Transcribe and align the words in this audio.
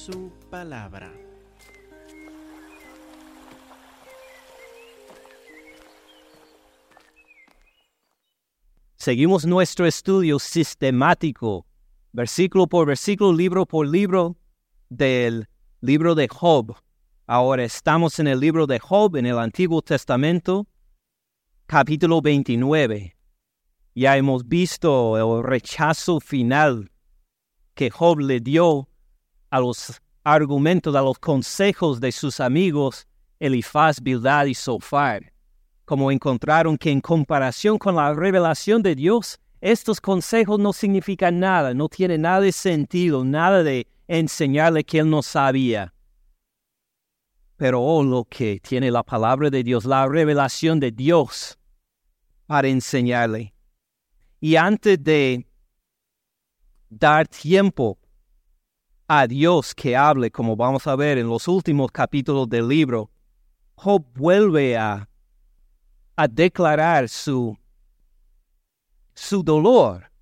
su 0.00 0.32
palabra. 0.48 1.12
Seguimos 8.96 9.44
nuestro 9.44 9.86
estudio 9.86 10.38
sistemático, 10.38 11.66
versículo 12.12 12.66
por 12.66 12.86
versículo, 12.86 13.34
libro 13.34 13.66
por 13.66 13.86
libro, 13.86 14.36
del 14.88 15.48
libro 15.82 16.14
de 16.14 16.28
Job. 16.28 16.76
Ahora 17.26 17.64
estamos 17.64 18.18
en 18.18 18.28
el 18.28 18.40
libro 18.40 18.66
de 18.66 18.78
Job, 18.78 19.16
en 19.16 19.26
el 19.26 19.38
Antiguo 19.38 19.82
Testamento, 19.82 20.66
capítulo 21.66 22.22
29. 22.22 23.16
Ya 23.94 24.16
hemos 24.16 24.48
visto 24.48 25.18
el 25.18 25.44
rechazo 25.44 26.20
final 26.20 26.90
que 27.74 27.90
Job 27.90 28.20
le 28.20 28.40
dio 28.40 28.89
a 29.50 29.60
los 29.60 30.00
argumentos, 30.24 30.94
a 30.94 31.02
los 31.02 31.18
consejos 31.18 32.00
de 32.00 32.12
sus 32.12 32.40
amigos 32.40 33.06
Elifaz, 33.38 34.00
Bildad 34.00 34.46
y 34.46 34.54
Sofar 34.54 35.32
como 35.90 36.12
encontraron 36.12 36.78
que 36.78 36.92
en 36.92 37.00
comparación 37.00 37.76
con 37.76 37.96
la 37.96 38.14
revelación 38.14 38.80
de 38.80 38.94
Dios, 38.94 39.40
estos 39.60 40.00
consejos 40.00 40.56
no 40.60 40.72
significan 40.72 41.40
nada, 41.40 41.74
no 41.74 41.88
tienen 41.88 42.20
nada 42.20 42.42
de 42.42 42.52
sentido, 42.52 43.24
nada 43.24 43.64
de 43.64 43.88
enseñarle 44.06 44.84
que 44.84 45.00
él 45.00 45.10
no 45.10 45.20
sabía. 45.20 45.92
Pero 47.56 47.82
oh, 47.82 48.04
lo 48.04 48.24
que 48.24 48.60
tiene 48.60 48.88
la 48.88 49.02
palabra 49.02 49.50
de 49.50 49.64
Dios, 49.64 49.84
la 49.84 50.06
revelación 50.06 50.78
de 50.78 50.92
Dios 50.92 51.58
para 52.46 52.68
enseñarle. 52.68 53.52
Y 54.38 54.54
antes 54.54 55.02
de 55.02 55.44
dar 56.88 57.26
tiempo 57.26 57.98
a 59.12 59.26
Dios 59.26 59.74
que 59.74 59.96
hable, 59.96 60.30
como 60.30 60.54
vamos 60.54 60.86
a 60.86 60.94
ver 60.94 61.18
en 61.18 61.26
los 61.26 61.48
últimos 61.48 61.90
capítulos 61.90 62.48
del 62.48 62.68
libro, 62.68 63.10
Job 63.74 64.04
vuelve 64.14 64.76
a 64.76 65.08
a 66.20 66.28
declarar 66.28 67.08
su, 67.08 67.56
su 69.14 69.42
dolor, 69.42 70.12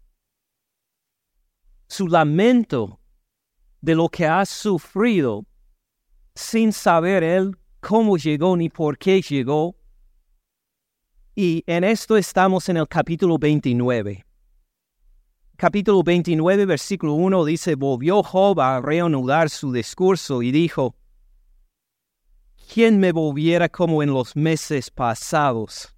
su 1.88 2.06
lamento 2.06 3.00
de 3.80 3.96
lo 3.96 4.08
que 4.08 4.24
ha 4.24 4.46
sufrido 4.46 5.44
sin 6.36 6.72
saber 6.72 7.24
él 7.24 7.58
cómo 7.80 8.16
llegó 8.16 8.56
ni 8.56 8.68
por 8.68 8.96
qué 8.96 9.20
llegó. 9.20 9.74
Y 11.34 11.64
en 11.66 11.82
esto 11.82 12.16
estamos 12.16 12.68
en 12.68 12.76
el 12.76 12.86
capítulo 12.86 13.36
29. 13.36 14.27
Capítulo 15.60 16.04
29, 16.04 16.66
versículo 16.66 17.14
1 17.14 17.44
dice, 17.44 17.74
volvió 17.74 18.22
Job 18.22 18.60
a 18.60 18.80
reanudar 18.80 19.50
su 19.50 19.72
discurso 19.72 20.40
y 20.40 20.52
dijo, 20.52 20.94
¿quién 22.72 23.00
me 23.00 23.10
volviera 23.10 23.68
como 23.68 24.04
en 24.04 24.10
los 24.12 24.36
meses 24.36 24.88
pasados? 24.88 25.92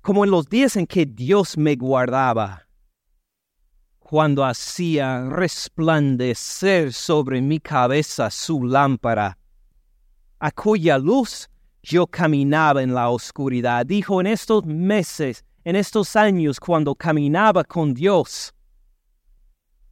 Como 0.00 0.24
en 0.24 0.32
los 0.32 0.48
días 0.48 0.74
en 0.74 0.88
que 0.88 1.06
Dios 1.06 1.56
me 1.56 1.76
guardaba, 1.76 2.66
cuando 4.00 4.44
hacía 4.44 5.28
resplandecer 5.28 6.92
sobre 6.92 7.40
mi 7.40 7.60
cabeza 7.60 8.32
su 8.32 8.64
lámpara, 8.64 9.38
a 10.40 10.50
cuya 10.50 10.98
luz 10.98 11.48
yo 11.84 12.08
caminaba 12.08 12.82
en 12.82 12.94
la 12.94 13.10
oscuridad. 13.10 13.86
Dijo 13.86 14.20
en 14.20 14.26
estos 14.26 14.66
meses, 14.66 15.44
en 15.68 15.76
estos 15.76 16.16
años, 16.16 16.58
cuando 16.58 16.94
caminaba 16.94 17.62
con 17.62 17.92
Dios, 17.92 18.54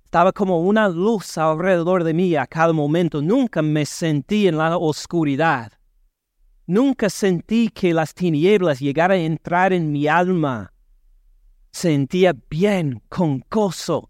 estaba 0.06 0.32
como 0.32 0.62
una 0.62 0.88
luz 0.88 1.36
alrededor 1.36 2.02
de 2.02 2.14
mí 2.14 2.34
a 2.34 2.46
cada 2.46 2.72
momento. 2.72 3.20
Nunca 3.20 3.60
me 3.60 3.84
sentí 3.84 4.48
en 4.48 4.56
la 4.56 4.78
oscuridad. 4.78 5.70
Nunca 6.66 7.10
sentí 7.10 7.68
que 7.68 7.92
las 7.92 8.14
tinieblas 8.14 8.80
llegaran 8.80 9.18
a 9.18 9.24
entrar 9.24 9.74
en 9.74 9.92
mi 9.92 10.06
alma. 10.06 10.72
Sentía 11.72 12.34
bien, 12.48 13.02
con 13.10 13.44
gozo, 13.50 14.08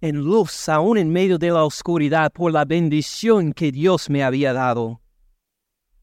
en 0.00 0.16
luz, 0.16 0.68
aún 0.68 0.98
en 0.98 1.12
medio 1.12 1.38
de 1.38 1.52
la 1.52 1.62
oscuridad, 1.62 2.32
por 2.32 2.50
la 2.50 2.64
bendición 2.64 3.52
que 3.52 3.70
Dios 3.70 4.10
me 4.10 4.24
había 4.24 4.52
dado. 4.52 5.00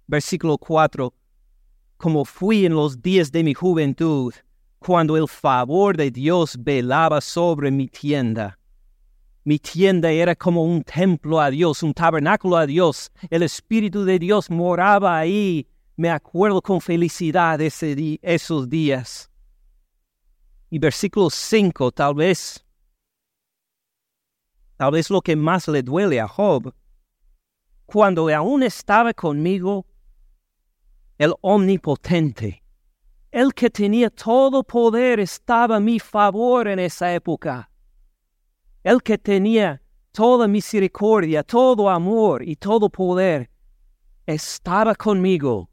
Versículo 0.07 0.57
4. 0.57 1.13
Como 1.97 2.23
fui 2.23 2.65
en 2.65 2.73
los 2.73 3.01
días 3.01 3.33
de 3.33 3.43
mi 3.43 3.53
juventud, 3.53 4.33
cuando 4.79 5.17
el 5.17 5.27
favor 5.27 5.97
de 5.97 6.11
Dios 6.11 6.57
velaba 6.59 7.21
sobre 7.21 7.71
mi 7.71 7.87
tienda 7.87 8.57
mi 9.47 9.59
tienda 9.59 10.11
era 10.11 10.35
como 10.35 10.61
un 10.61 10.83
templo 10.83 11.39
a 11.39 11.49
Dios, 11.49 11.81
un 11.81 11.93
tabernáculo 11.93 12.57
a 12.57 12.65
Dios. 12.65 13.09
El 13.29 13.43
Espíritu 13.43 14.03
de 14.03 14.19
Dios 14.19 14.49
moraba 14.49 15.17
ahí. 15.17 15.65
Me 15.95 16.09
acuerdo 16.09 16.61
con 16.61 16.81
felicidad 16.81 17.61
ese 17.61 18.19
esos 18.21 18.67
días. 18.67 19.31
Y 20.69 20.79
versículo 20.79 21.29
5, 21.29 21.93
tal 21.93 22.15
vez, 22.15 22.65
tal 24.75 24.91
vez 24.91 25.09
lo 25.09 25.21
que 25.21 25.37
más 25.37 25.69
le 25.69 25.81
duele 25.81 26.19
a 26.19 26.27
Job, 26.27 26.75
cuando 27.85 28.27
aún 28.27 28.63
estaba 28.63 29.13
conmigo, 29.13 29.85
el 31.17 31.33
omnipotente, 31.39 32.65
el 33.37 33.53
que 33.53 33.69
tenía 33.69 34.09
todo 34.09 34.63
poder, 34.63 35.19
estaba 35.19 35.75
a 35.75 35.79
mi 35.79 35.99
favor 35.99 36.67
en 36.67 36.79
esa 36.79 37.13
época 37.13 37.69
el 38.87 39.03
que 39.03 39.17
tenía 39.17 39.81
toda 40.13 40.47
misericordia, 40.47 41.43
todo 41.43 41.89
amor 41.89 42.41
y 42.41 42.55
todo 42.55 42.89
poder, 42.89 43.51
estaba 44.25 44.95
conmigo. 44.95 45.69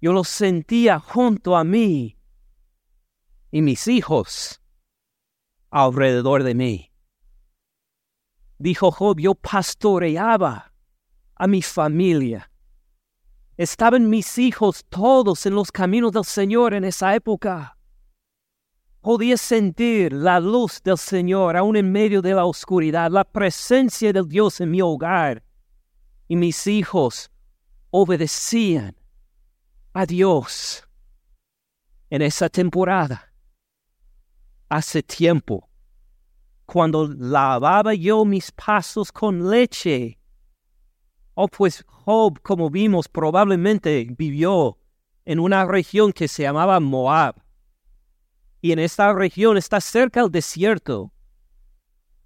Yo 0.00 0.12
lo 0.12 0.22
sentía 0.22 1.00
junto 1.00 1.56
a 1.56 1.64
mí 1.64 2.16
y 3.50 3.60
mis 3.60 3.88
hijos 3.88 4.62
alrededor 5.70 6.44
de 6.44 6.54
mí. 6.54 6.92
Dijo 8.58 8.92
Job, 8.92 9.18
yo 9.18 9.34
pastoreaba 9.34 10.72
a 11.34 11.46
mi 11.48 11.60
familia. 11.60 12.48
Estaban 13.56 14.10
mis 14.10 14.36
hijos 14.36 14.84
todos 14.90 15.46
en 15.46 15.54
los 15.54 15.72
caminos 15.72 16.12
del 16.12 16.24
Señor 16.24 16.74
en 16.74 16.84
esa 16.84 17.14
época. 17.14 17.78
Podía 19.00 19.38
sentir 19.38 20.12
la 20.12 20.40
luz 20.40 20.82
del 20.82 20.98
Señor 20.98 21.56
aún 21.56 21.76
en 21.76 21.90
medio 21.90 22.20
de 22.20 22.34
la 22.34 22.44
oscuridad, 22.44 23.10
la 23.10 23.24
presencia 23.24 24.12
del 24.12 24.28
Dios 24.28 24.60
en 24.60 24.70
mi 24.70 24.82
hogar. 24.82 25.42
Y 26.28 26.36
mis 26.36 26.66
hijos 26.66 27.30
obedecían 27.90 28.94
a 29.94 30.04
Dios. 30.04 30.86
En 32.10 32.20
esa 32.20 32.50
temporada, 32.50 33.32
hace 34.68 35.02
tiempo, 35.02 35.68
cuando 36.66 37.08
lavaba 37.08 37.94
yo 37.94 38.24
mis 38.24 38.52
pasos 38.52 39.10
con 39.10 39.48
leche, 39.48 40.15
oh 41.36 41.46
pues 41.46 41.84
Job, 41.86 42.40
como 42.42 42.68
vimos, 42.68 43.08
probablemente 43.08 44.08
vivió 44.18 44.78
en 45.24 45.38
una 45.38 45.64
región 45.64 46.12
que 46.12 46.26
se 46.28 46.42
llamaba 46.42 46.80
Moab 46.80 47.36
y 48.60 48.72
en 48.72 48.80
esta 48.80 49.12
región 49.12 49.56
está 49.56 49.80
cerca 49.80 50.22
del 50.22 50.32
desierto. 50.32 51.12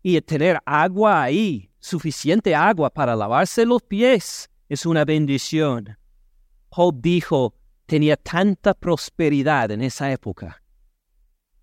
Y 0.03 0.19
tener 0.23 0.59
agua 0.65 1.23
ahí, 1.23 1.71
suficiente 1.81 2.55
agua 2.55 2.89
para 2.89 3.15
lavarse 3.15 3.67
los 3.67 3.83
pies, 3.83 4.49
es 4.69 4.87
una 4.87 5.05
bendición. 5.05 5.99
Job 6.71 6.95
dijo, 7.03 7.55
tenía 7.85 8.17
tanta 8.17 8.73
prosperidad 8.73 9.71
en 9.71 9.83
esa 9.83 10.11
época, 10.11 10.63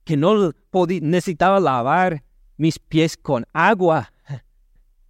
que 0.04 0.16
no 0.16 0.54
necesitaba 1.02 1.60
lavar 1.60 2.24
mis 2.58 2.78
pies 2.78 3.18
con 3.18 3.48
agua, 3.54 4.12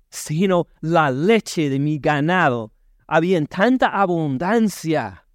sino 0.10 0.68
la 0.82 1.12
leche 1.12 1.70
de 1.70 1.80
mi 1.80 2.00
ganado. 2.00 2.72
Había 3.08 3.38
en 3.38 3.48
tanta 3.48 3.88
abundancia 3.88 5.26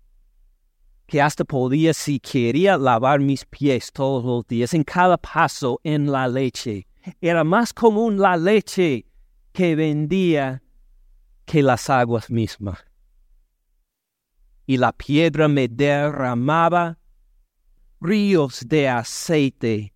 que 1.07 1.21
hasta 1.21 1.45
podía, 1.45 1.93
si 1.93 2.19
quería, 2.19 2.79
lavar 2.79 3.21
mis 3.21 3.45
pies 3.45 3.93
todos 3.93 4.25
los 4.25 4.47
días, 4.47 4.73
en 4.73 4.83
cada 4.83 5.19
paso 5.19 5.79
en 5.85 6.11
la 6.11 6.27
leche. 6.27 6.87
Era 7.21 7.45
más 7.45 7.75
común 7.75 8.19
la 8.19 8.37
leche 8.37 9.05
que 9.53 9.77
vendía 9.77 10.63
que 11.45 11.63
las 11.63 11.91
aguas 11.91 12.31
mismas. 12.31 12.79
Y 14.65 14.79
la 14.79 14.93
piedra 14.93 15.49
me 15.49 15.69
derramaba 15.69 16.99
ríos 18.01 18.65
de 18.67 18.89
aceite. 18.89 19.93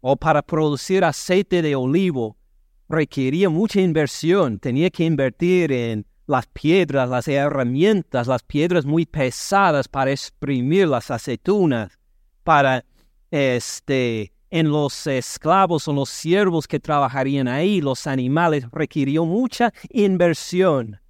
O 0.00 0.16
para 0.16 0.40
producir 0.40 1.04
aceite 1.04 1.60
de 1.60 1.74
olivo 1.74 2.37
requería 2.88 3.48
mucha 3.48 3.80
inversión. 3.80 4.58
Tenía 4.58 4.90
que 4.90 5.04
invertir 5.04 5.72
en 5.72 6.06
las 6.26 6.46
piedras, 6.46 7.08
las 7.08 7.28
herramientas, 7.28 8.26
las 8.26 8.42
piedras 8.42 8.84
muy 8.84 9.06
pesadas 9.06 9.88
para 9.88 10.10
exprimir 10.10 10.88
las 10.88 11.10
aceitunas, 11.10 11.98
para 12.44 12.84
este, 13.30 14.32
en 14.50 14.70
los 14.70 15.06
esclavos 15.06 15.88
o 15.88 15.92
los 15.92 16.08
siervos 16.08 16.66
que 16.66 16.80
trabajarían 16.80 17.48
ahí, 17.48 17.80
los 17.80 18.06
animales, 18.06 18.66
requirió 18.72 19.24
mucha 19.24 19.72
inversión. 19.90 21.00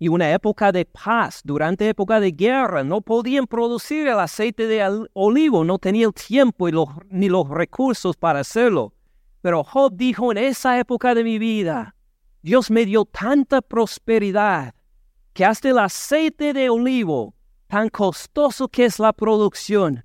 Y 0.00 0.08
una 0.08 0.32
época 0.32 0.70
de 0.70 0.84
paz, 0.84 1.40
durante 1.44 1.88
época 1.88 2.20
de 2.20 2.30
guerra, 2.30 2.84
no 2.84 3.00
podían 3.00 3.46
producir 3.46 4.06
el 4.06 4.20
aceite 4.20 4.66
de 4.68 5.08
olivo, 5.12 5.64
no 5.64 5.78
tenían 5.78 6.08
el 6.08 6.14
tiempo 6.14 6.68
ni 7.10 7.28
los 7.28 7.48
recursos 7.48 8.16
para 8.16 8.40
hacerlo. 8.40 8.94
Pero 9.48 9.64
Job 9.64 9.94
dijo, 9.96 10.30
en 10.30 10.36
esa 10.36 10.78
época 10.78 11.14
de 11.14 11.24
mi 11.24 11.38
vida, 11.38 11.96
Dios 12.42 12.70
me 12.70 12.84
dio 12.84 13.06
tanta 13.06 13.62
prosperidad 13.62 14.74
que 15.32 15.42
hasta 15.42 15.70
el 15.70 15.78
aceite 15.78 16.52
de 16.52 16.68
olivo, 16.68 17.34
tan 17.66 17.88
costoso 17.88 18.68
que 18.68 18.84
es 18.84 18.98
la 18.98 19.14
producción, 19.14 20.04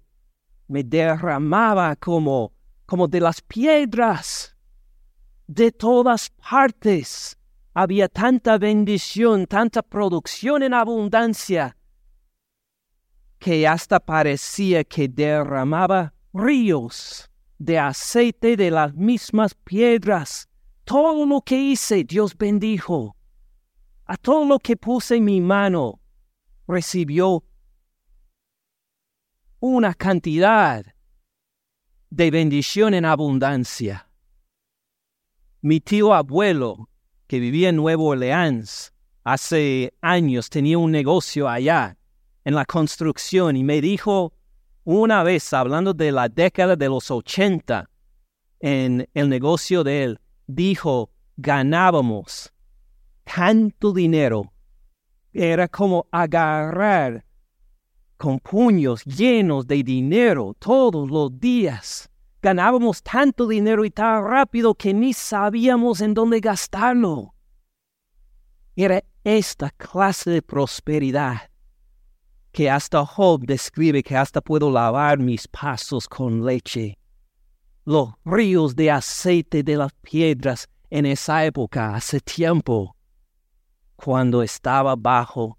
me 0.70 0.82
derramaba 0.82 1.94
como, 1.98 2.54
como 2.86 3.10
de 3.10 3.20
las 3.20 3.42
piedras. 3.42 4.56
De 5.46 5.74
todas 5.74 6.30
partes 6.30 7.38
había 7.74 8.08
tanta 8.08 8.58
bendición, 8.58 9.46
tanta 9.46 9.82
producción 9.82 10.64
en 10.64 10.74
abundancia, 10.74 11.76
que 13.40 13.68
hasta 13.68 14.00
parecía 14.00 14.86
que 14.86 15.10
derramaba 15.10 16.14
ríos 16.34 17.30
de 17.58 17.80
aceite 17.80 18.58
de 18.58 18.72
las 18.72 18.94
mismas 18.94 19.54
piedras. 19.54 20.50
Todo 20.84 21.26
lo 21.26 21.42
que 21.42 21.58
hice, 21.58 22.04
Dios 22.04 22.38
bendijo. 22.38 23.16
A 24.06 24.18
todo 24.18 24.46
lo 24.46 24.60
que 24.60 24.76
puse 24.76 25.16
en 25.16 25.26
mi 25.26 25.40
mano, 25.40 26.02
recibió 26.68 27.44
una 29.60 29.94
cantidad 29.94 30.86
de 32.10 32.32
bendición 32.32 32.94
en 32.94 33.06
abundancia. 33.06 34.10
Mi 35.62 35.80
tío 35.80 36.14
abuelo, 36.14 36.90
que 37.28 37.40
vivía 37.40 37.70
en 37.70 37.78
Nuevo 37.78 38.08
Orleans, 38.08 38.94
hace 39.24 39.94
años 40.02 40.50
tenía 40.50 40.78
un 40.78 40.92
negocio 40.92 41.48
allá 41.48 41.98
en 42.44 42.56
la 42.56 42.66
construcción 42.66 43.56
y 43.56 43.64
me 43.64 43.80
dijo 43.80 44.34
una 44.84 45.24
vez, 45.24 45.54
hablando 45.54 45.94
de 45.94 46.12
la 46.12 46.28
década 46.28 46.76
de 46.76 46.90
los 46.90 47.10
80, 47.10 47.90
en 48.60 49.08
el 49.14 49.30
negocio 49.30 49.84
de 49.84 50.04
él, 50.04 50.20
dijo, 50.48 51.10
ganábamos 51.38 52.54
tanto 53.24 53.94
dinero. 53.94 54.52
Era 55.32 55.68
como 55.68 56.08
agarrar 56.12 57.26
con 58.18 58.40
puños 58.40 59.04
llenos 59.06 59.66
de 59.68 59.84
dinero 59.84 60.56
todos 60.60 61.10
los 61.10 61.40
días. 61.40 62.10
Ganábamos 62.42 63.02
tanto 63.02 63.48
dinero 63.48 63.86
y 63.86 63.90
tan 63.90 64.24
rápido 64.24 64.76
que 64.76 64.94
ni 64.94 65.14
sabíamos 65.14 66.02
en 66.02 66.14
dónde 66.14 66.40
gastarlo. 66.40 67.34
Era 68.76 69.04
esta 69.24 69.70
clase 69.72 70.30
de 70.30 70.42
prosperidad 70.42 71.53
que 72.54 72.70
hasta 72.70 73.04
Job 73.04 73.42
describe 73.46 74.04
que 74.04 74.16
hasta 74.16 74.40
puedo 74.40 74.70
lavar 74.72 75.18
mis 75.18 75.48
pasos 75.48 76.08
con 76.08 76.46
leche. 76.46 77.00
Los 77.84 78.14
ríos 78.24 78.76
de 78.76 78.92
aceite 78.92 79.64
de 79.64 79.76
las 79.76 79.92
piedras 80.02 80.70
en 80.92 81.08
esa 81.08 81.44
época, 81.44 81.96
hace 81.96 82.20
tiempo, 82.20 82.96
cuando 83.96 84.44
estaba 84.44 84.96
bajo 84.96 85.58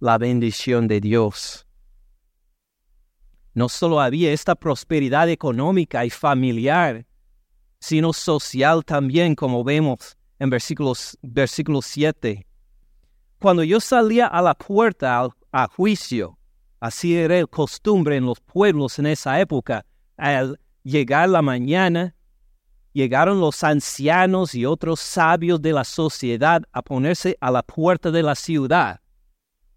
la 0.00 0.18
bendición 0.18 0.88
de 0.88 1.00
Dios. 1.00 1.64
No 3.54 3.68
solo 3.68 4.00
había 4.00 4.32
esta 4.32 4.56
prosperidad 4.56 5.28
económica 5.28 6.04
y 6.04 6.10
familiar, 6.10 7.06
sino 7.78 8.12
social 8.12 8.84
también, 8.84 9.36
como 9.36 9.62
vemos 9.62 10.16
en 10.40 10.50
versículos, 10.50 11.16
versículo 11.22 11.82
7. 11.82 12.44
Cuando 13.38 13.62
yo 13.62 13.78
salía 13.78 14.26
a 14.26 14.42
la 14.42 14.54
puerta 14.54 15.20
a 15.52 15.68
juicio, 15.68 16.38
así 16.80 17.16
era 17.16 17.46
costumbre 17.46 18.16
en 18.16 18.26
los 18.26 18.40
pueblos 18.40 18.98
en 18.98 19.06
esa 19.06 19.40
época, 19.40 19.84
al 20.16 20.58
llegar 20.82 21.28
la 21.28 21.42
mañana, 21.42 22.14
llegaron 22.92 23.40
los 23.40 23.62
ancianos 23.62 24.54
y 24.54 24.66
otros 24.66 25.00
sabios 25.00 25.60
de 25.60 25.72
la 25.72 25.84
sociedad 25.84 26.62
a 26.72 26.82
ponerse 26.82 27.36
a 27.40 27.50
la 27.50 27.62
puerta 27.62 28.10
de 28.10 28.22
la 28.22 28.34
ciudad. 28.34 29.00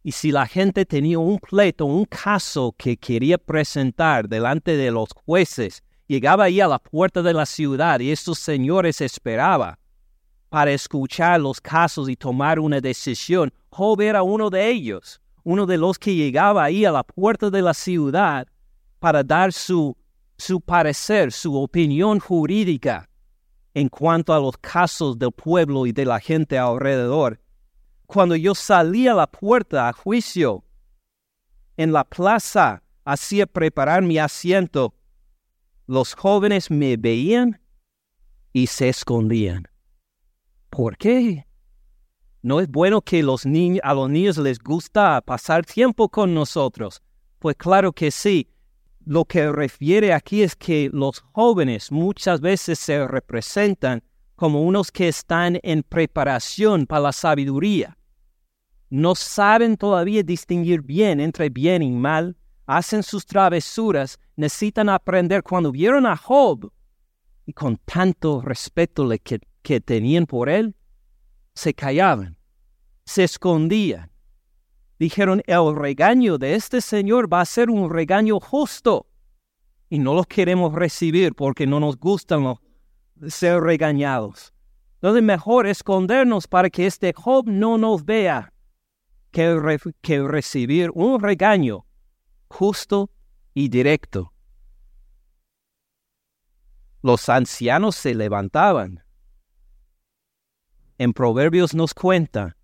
Y 0.03 0.11
si 0.11 0.31
la 0.31 0.45
gente 0.45 0.85
tenía 0.85 1.19
un 1.19 1.39
pleito, 1.39 1.85
un 1.85 2.05
caso 2.05 2.73
que 2.77 2.95
quería 2.95 3.37
presentar 3.37 4.29
delante 4.29 4.77
de 4.77 4.91
los 4.91 5.09
jueces, 5.25 5.83
llegaba 6.07 6.45
ahí 6.45 6.61
a 6.61 6.67
la 6.67 6.79
puerta 6.79 7.21
de 7.21 7.33
la 7.33 7.45
ciudad 7.45 7.99
y 7.99 8.11
estos 8.11 8.39
señores 8.39 9.01
esperaban 9.01 9.75
para 10.49 10.71
escuchar 10.71 11.41
los 11.41 11.59
casos 11.59 12.07
y 12.07 12.15
tomar 12.15 12.59
una 12.59 12.79
decisión. 12.79 13.51
Job 13.69 13.99
era 14.01 14.21
uno 14.21 14.49
de 14.49 14.69
ellos, 14.69 15.19
uno 15.45 15.65
de 15.65 15.77
los 15.77 15.97
que 15.97 16.13
llegaba 16.13 16.65
ahí 16.65 16.83
a 16.83 16.91
la 16.91 17.03
puerta 17.03 17.49
de 17.49 17.61
la 17.61 17.73
ciudad 17.73 18.45
para 18.99 19.23
dar 19.23 19.53
su, 19.53 19.95
su 20.37 20.59
parecer, 20.59 21.31
su 21.31 21.55
opinión 21.55 22.19
jurídica 22.19 23.09
en 23.73 23.87
cuanto 23.87 24.33
a 24.33 24.39
los 24.39 24.57
casos 24.57 25.17
del 25.17 25.31
pueblo 25.31 25.85
y 25.85 25.93
de 25.93 26.03
la 26.03 26.19
gente 26.19 26.57
alrededor 26.57 27.39
cuando 28.05 28.35
yo 28.35 28.55
salía 28.55 29.11
a 29.11 29.15
la 29.15 29.27
puerta 29.27 29.89
a 29.89 29.93
juicio, 29.93 30.63
en 31.77 31.91
la 31.91 32.03
plaza 32.03 32.83
hacía 33.03 33.45
preparar 33.45 34.03
mi 34.03 34.17
asiento, 34.17 34.93
los 35.87 36.13
jóvenes 36.13 36.71
me 36.71 36.97
veían 36.97 37.59
y 38.53 38.67
se 38.67 38.89
escondían. 38.89 39.67
¿Por 40.69 40.97
qué? 40.97 41.45
¿No 42.45 42.59
es 42.59 42.69
bueno 42.69 43.01
que 43.01 43.23
los 43.23 43.43
niños, 43.47 43.79
a 43.83 43.95
los 43.95 44.07
niños 44.07 44.37
les 44.37 44.59
gusta 44.59 45.19
pasar 45.21 45.65
tiempo 45.65 46.09
con 46.09 46.35
nosotros? 46.35 47.01
Pues 47.39 47.55
claro 47.55 47.91
que 47.91 48.11
sí. 48.11 48.51
Lo 49.03 49.25
que 49.25 49.51
refiere 49.51 50.13
aquí 50.13 50.43
es 50.43 50.55
que 50.55 50.91
los 50.93 51.21
jóvenes 51.31 51.91
muchas 51.91 52.41
veces 52.41 52.77
se 52.77 53.07
representan 53.07 54.03
como 54.35 54.61
unos 54.61 54.91
que 54.91 55.07
están 55.07 55.57
en 55.63 55.81
preparación 55.81 56.85
para 56.85 57.01
la 57.01 57.13
sabiduría. 57.13 57.97
No 58.91 59.15
saben 59.15 59.75
todavía 59.75 60.21
distinguir 60.21 60.83
bien 60.83 61.19
entre 61.19 61.49
bien 61.49 61.81
y 61.81 61.89
mal, 61.89 62.37
hacen 62.67 63.01
sus 63.01 63.25
travesuras, 63.25 64.19
necesitan 64.35 64.89
aprender 64.89 65.41
cuando 65.41 65.71
vieron 65.71 66.05
a 66.05 66.15
Job 66.15 66.71
y 67.47 67.53
con 67.53 67.77
tanto 67.77 68.43
respeto 68.43 69.09
que, 69.23 69.39
que 69.63 69.81
tenían 69.81 70.27
por 70.27 70.47
él, 70.47 70.75
se 71.55 71.73
callaban, 71.73 72.37
se 73.05 73.23
escondían. 73.23 74.11
Dijeron, 74.99 75.41
el 75.45 75.75
regaño 75.75 76.37
de 76.37 76.55
este 76.55 76.81
Señor 76.81 77.31
va 77.31 77.41
a 77.41 77.45
ser 77.45 77.69
un 77.69 77.89
regaño 77.89 78.39
justo 78.39 79.07
y 79.89 79.99
no 79.99 80.13
lo 80.13 80.23
queremos 80.23 80.73
recibir 80.73 81.33
porque 81.33 81.67
no 81.67 81.79
nos 81.79 81.97
gustan 81.97 82.55
ser 83.27 83.61
regañados. 83.61 84.53
Entonces 84.95 85.23
mejor 85.23 85.67
escondernos 85.67 86.47
para 86.47 86.69
que 86.69 86.85
este 86.85 87.13
Job 87.13 87.45
no 87.47 87.77
nos 87.77 88.05
vea 88.05 88.53
que, 89.31 89.77
que 90.01 90.23
recibir 90.23 90.89
un 90.93 91.21
regaño 91.21 91.85
justo 92.47 93.09
y 93.53 93.69
directo. 93.69 94.33
Los 97.01 97.29
ancianos 97.29 97.95
se 97.95 98.15
levantaban. 98.15 99.04
En 100.97 101.11
Proverbios 101.13 101.75
nos 101.75 101.93
cuenta 101.93 102.55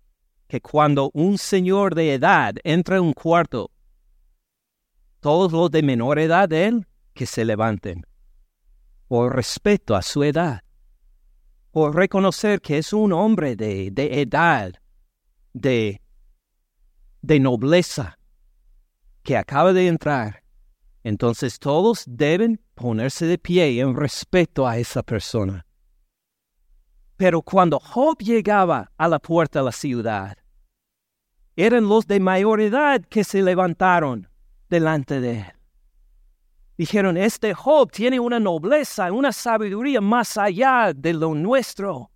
que 0.48 0.60
cuando 0.60 1.10
un 1.12 1.36
señor 1.36 1.94
de 1.94 2.14
edad 2.14 2.54
entra 2.64 2.96
en 2.96 3.02
un 3.02 3.12
cuarto, 3.12 3.70
todos 5.20 5.52
los 5.52 5.70
de 5.70 5.82
menor 5.82 6.18
edad 6.18 6.48
de 6.48 6.66
él 6.66 6.86
que 7.12 7.26
se 7.26 7.44
levanten, 7.44 8.06
por 9.06 9.36
respeto 9.36 9.94
a 9.94 10.02
su 10.02 10.24
edad, 10.24 10.62
por 11.70 11.94
reconocer 11.94 12.60
que 12.60 12.78
es 12.78 12.92
un 12.92 13.12
hombre 13.12 13.54
de, 13.54 13.90
de 13.90 14.22
edad, 14.22 14.72
de, 15.52 16.00
de 17.20 17.40
nobleza 17.40 18.18
que 19.22 19.36
acaba 19.36 19.74
de 19.74 19.88
entrar. 19.88 20.42
Entonces 21.04 21.58
todos 21.58 22.04
deben 22.06 22.60
ponerse 22.74 23.26
de 23.26 23.36
pie 23.36 23.80
en 23.80 23.94
respeto 23.94 24.66
a 24.66 24.78
esa 24.78 25.02
persona. 25.02 25.66
Pero 27.22 27.40
cuando 27.40 27.78
Job 27.78 28.18
llegaba 28.18 28.90
a 28.98 29.06
la 29.06 29.20
puerta 29.20 29.60
de 29.60 29.66
la 29.66 29.70
ciudad, 29.70 30.36
eran 31.54 31.88
los 31.88 32.04
de 32.08 32.18
mayor 32.18 32.60
edad 32.60 33.00
que 33.00 33.22
se 33.22 33.42
levantaron 33.42 34.28
delante 34.68 35.20
de 35.20 35.38
él. 35.38 35.52
Dijeron, 36.76 37.16
este 37.16 37.54
Job 37.54 37.92
tiene 37.92 38.18
una 38.18 38.40
nobleza, 38.40 39.12
una 39.12 39.30
sabiduría 39.30 40.00
más 40.00 40.36
allá 40.36 40.92
de 40.92 41.12
lo 41.12 41.32
nuestro. 41.32 42.10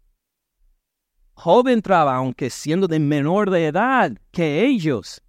Job 1.35 1.69
entraba, 1.69 2.17
aunque 2.17 2.51
siendo 2.51 2.89
de 2.89 2.99
menor 2.99 3.51
de 3.51 3.69
edad 3.69 4.11
que 4.33 4.65
ellos. 4.65 5.23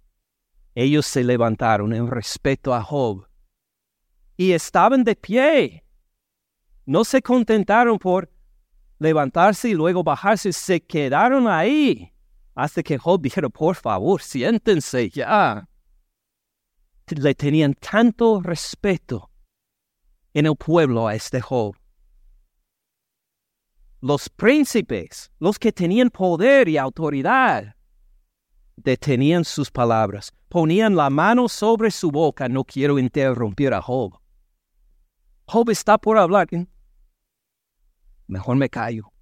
Ellos 0.74 1.06
se 1.06 1.22
levantaron 1.22 1.92
en 1.94 2.08
respeto 2.08 2.74
a 2.74 2.82
Job 2.82 3.28
y 4.36 4.50
estaban 4.50 5.04
de 5.04 5.14
pie 5.14 5.84
no 6.84 7.04
se 7.04 7.20
contentaron 7.20 7.98
por 7.98 8.30
levantarse 8.98 9.68
y 9.68 9.74
luego 9.74 10.02
bajarse, 10.02 10.52
se 10.52 10.80
quedaron 10.80 11.46
ahí 11.48 12.12
hasta 12.54 12.82
que 12.82 12.98
Job 12.98 13.20
dijeron, 13.22 13.50
por 13.52 13.76
favor, 13.76 14.20
siéntense 14.20 15.08
ya. 15.10 15.68
Le 17.06 17.34
tenían 17.34 17.74
tanto 17.74 18.40
respeto 18.42 19.30
en 20.34 20.46
el 20.46 20.56
pueblo 20.56 21.06
a 21.06 21.14
este 21.14 21.40
Job. 21.40 21.76
Los 24.00 24.28
príncipes, 24.28 25.30
los 25.38 25.58
que 25.58 25.72
tenían 25.72 26.10
poder 26.10 26.68
y 26.68 26.76
autoridad, 26.76 27.76
detenían 28.76 29.44
sus 29.44 29.70
palabras, 29.70 30.32
ponían 30.48 30.94
la 30.96 31.10
mano 31.10 31.48
sobre 31.48 31.90
su 31.90 32.10
boca. 32.10 32.48
No 32.48 32.64
quiero 32.64 32.98
interrumpir 32.98 33.72
a 33.72 33.82
Job. 33.82 34.18
Job 35.46 35.70
está 35.70 35.96
por 35.98 36.18
hablar. 36.18 36.46
Mejor 38.28 38.56
me 38.56 38.68
callo 38.68 39.12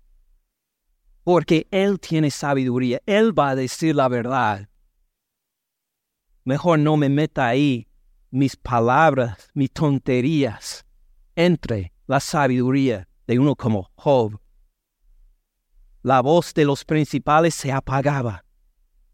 porque 1.27 1.67
Él 1.73 1.99
tiene 1.99 2.31
sabiduría, 2.31 3.03
Él 3.05 3.37
va 3.37 3.49
a 3.49 3.57
decir 3.57 3.97
la 3.97 4.07
verdad. 4.07 4.69
Mejor 6.45 6.79
no 6.79 6.97
me 6.97 7.09
meta 7.09 7.49
ahí 7.49 7.89
mis 8.31 8.55
palabras, 8.55 9.51
mis 9.53 9.73
tonterías, 9.73 10.87
entre 11.35 11.93
la 12.07 12.21
sabiduría 12.21 13.09
de 13.27 13.41
uno 13.41 13.57
como 13.57 13.91
Job. 13.97 14.41
La 16.03 16.21
voz 16.21 16.55
de 16.55 16.65
los 16.65 16.85
principales 16.85 17.57
se 17.57 17.73
apagaba, 17.73 18.45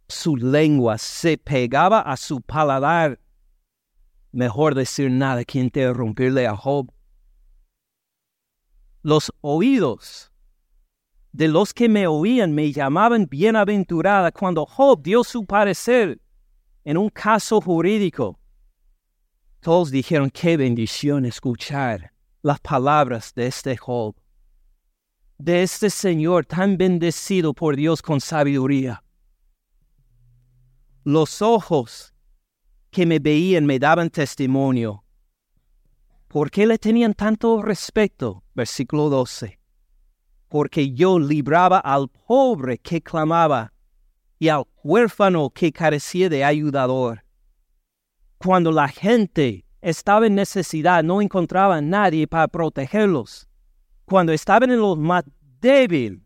su 0.07 0.37
lengua 0.37 0.99
se 0.99 1.39
pegaba 1.39 2.01
a 2.01 2.19
su 2.19 2.43
paladar. 2.43 3.21
Mejor 4.33 4.75
decir 4.75 5.11
nada 5.11 5.47
que 5.47 5.61
interrumpirle 5.61 6.47
a 6.47 6.55
Job. 6.55 6.93
Los 9.03 9.33
oídos 9.41 10.31
de 11.33 11.49
los 11.49 11.75
que 11.75 11.89
me 11.89 12.07
oían 12.07 12.55
me 12.55 12.71
llamaban 12.73 13.27
bienaventurada 13.27 14.31
cuando 14.31 14.65
Job 14.65 15.03
dio 15.03 15.25
su 15.25 15.45
parecer 15.45 16.21
en 16.85 16.97
un 16.97 17.09
caso 17.09 17.61
jurídico. 17.61 18.39
Todos 19.61 19.91
dijeron 19.91 20.31
qué 20.31 20.57
bendición 20.57 21.25
escuchar 21.25 22.13
las 22.43 22.61
palabras 22.61 23.35
de 23.35 23.47
este 23.47 23.77
Job, 23.77 24.15
de 25.39 25.63
este 25.63 25.91
Señor 25.91 26.47
tan 26.47 26.77
bendecido 26.77 27.55
por 27.55 27.75
Dios 27.75 28.03
con 28.03 28.21
sabiduría. 28.21 29.03
Los 31.05 31.43
ojos 31.43 32.15
que 32.91 33.07
me 33.07 33.19
veían 33.19 33.67
me 33.67 33.79
daban 33.79 34.11
testimonio. 34.11 35.02
¿Por 36.33 36.51
qué 36.51 36.67
le 36.67 36.79
tenían 36.79 37.15
tanto 37.15 37.63
respeto? 37.63 38.43
Versículo 38.55 39.11
12 39.11 39.63
porque 40.53 40.93
yo 40.93 41.19
libraba 41.19 41.79
al 41.79 42.09
pobre 42.09 42.77
que 42.77 43.01
clamaba 43.01 43.73
y 44.39 44.49
al 44.49 44.65
huérfano 44.85 45.49
que 45.49 45.73
carecía 45.73 46.29
de 46.29 46.45
ayudador. 46.45 47.25
Cuando 48.37 48.71
la 48.71 48.89
gente 48.89 49.65
estaba 49.81 50.27
en 50.27 50.35
necesidad, 50.35 51.03
no 51.03 51.23
encontraba 51.23 51.77
a 51.77 51.81
nadie 51.81 52.27
para 52.27 52.49
protegerlos. 52.49 53.49
Cuando 54.05 54.31
estaban 54.31 54.71
en 54.71 54.81
los 54.81 54.99
más 54.99 55.25
débiles 55.59 56.21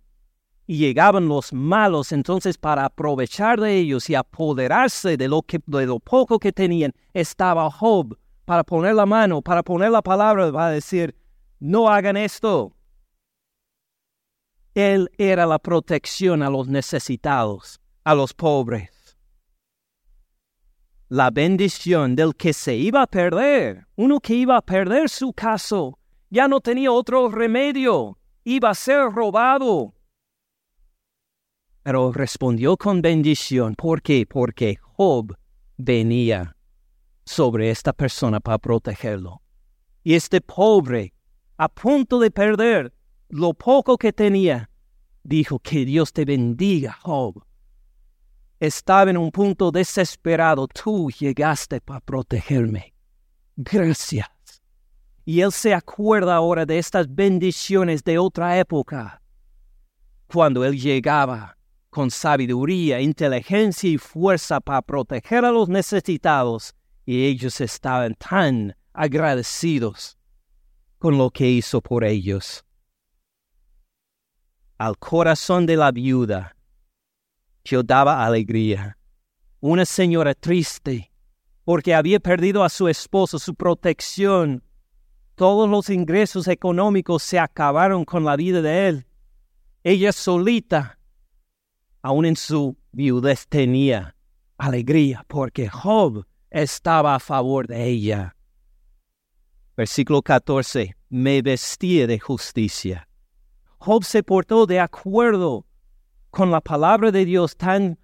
y 0.67 0.79
llegaban 0.79 1.29
los 1.29 1.53
malos, 1.53 2.11
entonces 2.11 2.59
para 2.59 2.87
aprovechar 2.87 3.61
de 3.61 3.77
ellos 3.77 4.11
y 4.11 4.17
apoderarse 4.17 5.17
de 5.17 5.29
lo, 5.29 5.43
que, 5.43 5.61
de 5.67 5.87
lo 5.87 6.01
poco 6.01 6.41
que 6.41 6.51
tenían, 6.51 6.93
estaba 7.15 7.71
Job 7.71 8.19
para 8.47 8.65
poner 8.65 8.95
la 8.95 9.05
mano, 9.05 9.43
para 9.43 9.63
poner 9.63 9.91
la 9.91 10.01
palabra, 10.01 10.51
va 10.51 10.69
a 10.69 10.71
decir, 10.71 11.15
no 11.59 11.91
hagan 11.91 12.17
esto, 12.17 12.73
él 14.75 15.11
era 15.19 15.47
la 15.47 15.59
protección 15.59 16.43
a 16.43 16.51
los 16.51 16.69
necesitados, 16.69 17.81
a 18.05 18.15
los 18.15 18.33
pobres. 18.35 19.19
La 21.09 21.31
bendición 21.31 22.15
del 22.15 22.35
que 22.35 22.53
se 22.53 22.77
iba 22.77 23.03
a 23.03 23.07
perder, 23.07 23.87
uno 23.97 24.21
que 24.21 24.35
iba 24.35 24.57
a 24.57 24.63
perder 24.63 25.09
su 25.09 25.33
caso, 25.33 25.99
ya 26.31 26.47
no 26.47 26.61
tenía 26.61 26.93
otro 26.93 27.29
remedio, 27.31 28.19
iba 28.45 28.71
a 28.71 28.75
ser 28.75 29.11
robado. 29.13 29.95
Pero 31.83 32.13
respondió 32.13 32.77
con 32.77 33.01
bendición. 33.01 33.75
¿Por 33.77 34.03
qué? 34.03 34.27
Porque 34.27 34.77
Job 34.81 35.37
venía 35.77 36.56
sobre 37.27 37.71
esta 37.71 37.93
persona 37.93 38.41
para 38.41 38.59
protegerlo. 38.59 39.43
Y 40.03 40.15
este 40.15 40.41
pobre, 40.41 41.13
a 41.59 41.69
punto 41.69 42.21
de 42.21 42.31
perder 42.31 42.95
lo 43.29 43.53
poco 43.53 43.99
que 43.99 44.13
tenía, 44.13 44.71
dijo, 45.25 45.59
que 45.59 45.85
Dios 45.85 46.13
te 46.13 46.25
bendiga, 46.25 46.97
Job. 47.03 47.45
Estaba 48.61 49.11
en 49.11 49.19
un 49.19 49.31
punto 49.31 49.71
desesperado, 49.71 50.69
tú 50.69 51.11
llegaste 51.11 51.81
para 51.81 52.01
protegerme. 52.01 52.95
Gracias. 53.57 54.29
Y 55.25 55.41
él 55.41 55.51
se 55.51 55.75
acuerda 55.75 56.37
ahora 56.37 56.65
de 56.65 56.79
estas 56.79 57.13
bendiciones 57.13 58.05
de 58.05 58.19
otra 58.19 58.59
época, 58.59 59.21
cuando 60.29 60.65
él 60.65 60.81
llegaba 60.81 61.57
con 61.91 62.11
sabiduría, 62.11 63.01
inteligencia 63.01 63.91
y 63.91 63.99
fuerza 63.99 64.61
para 64.61 64.83
proteger 64.83 65.45
a 65.45 65.51
los 65.51 65.69
necesitados, 65.69 66.75
y 67.07 67.25
ellos 67.25 67.61
estaban 67.63 68.15
tan 68.15 68.77
agradecidos 68.93 70.19
con 70.99 71.17
lo 71.17 71.31
que 71.31 71.49
hizo 71.49 71.81
por 71.81 72.05
ellos 72.05 72.67
al 74.79 74.99
corazón 74.99 75.67
de 75.67 75.77
la 75.77 75.91
viuda. 75.91 76.57
Yo 77.65 77.83
daba 77.83 78.25
alegría. 78.25 78.99
Una 79.61 79.85
señora 79.85 80.35
triste, 80.35 81.11
porque 81.65 81.95
había 81.95 82.21
perdido 82.21 82.63
a 82.63 82.69
su 82.69 82.89
esposo, 82.89 83.39
su 83.39 83.55
protección. 83.55 84.63
Todos 85.35 85.69
los 85.69 85.91
ingresos 85.91 86.47
económicos 86.49 87.23
se 87.23 87.39
acabaron 87.39 88.05
con 88.05 88.25
la 88.25 88.37
vida 88.37 88.63
de 88.63 88.89
él. 88.89 89.07
Ella 89.83 90.13
solita, 90.13 90.99
aún 92.03 92.27
en 92.27 92.37
su 92.37 92.77
viudez, 92.93 93.47
tenía 93.49 94.15
alegría, 94.59 95.25
porque 95.29 95.69
Job 95.69 96.27
estaba 96.63 97.15
a 97.15 97.21
favor 97.21 97.67
de 97.67 97.85
ella. 97.85 98.37
Versículo 99.77 100.23
14. 100.23 100.97
Me 101.09 101.43
vestía 101.43 102.07
de 102.07 102.19
justicia 102.19 103.07
Job 103.87 104.03
se 104.05 104.23
portó 104.23 104.67
de 104.67 104.81
acuerdo 104.81 105.65
con 106.31 106.51
la 106.51 106.61
palabra 106.61 107.13
de 107.13 107.25
Dios 107.25 107.57
tan, 107.57 107.99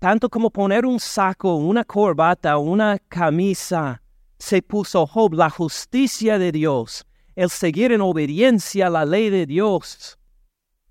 tanto 0.00 0.28
como 0.28 0.50
poner 0.50 0.84
un 0.84 0.98
saco, 0.98 1.54
una 1.54 1.84
corbata, 1.84 2.58
una 2.58 2.98
camisa. 2.98 4.02
Se 4.38 4.62
puso 4.62 5.06
Job 5.06 5.34
la 5.34 5.48
justicia 5.48 6.38
de 6.38 6.50
Dios, 6.50 7.06
el 7.36 7.50
seguir 7.50 7.92
en 7.92 8.00
obediencia 8.00 8.88
a 8.88 8.90
la 8.90 9.04
ley 9.04 9.30
de 9.30 9.46
Dios. 9.46 10.18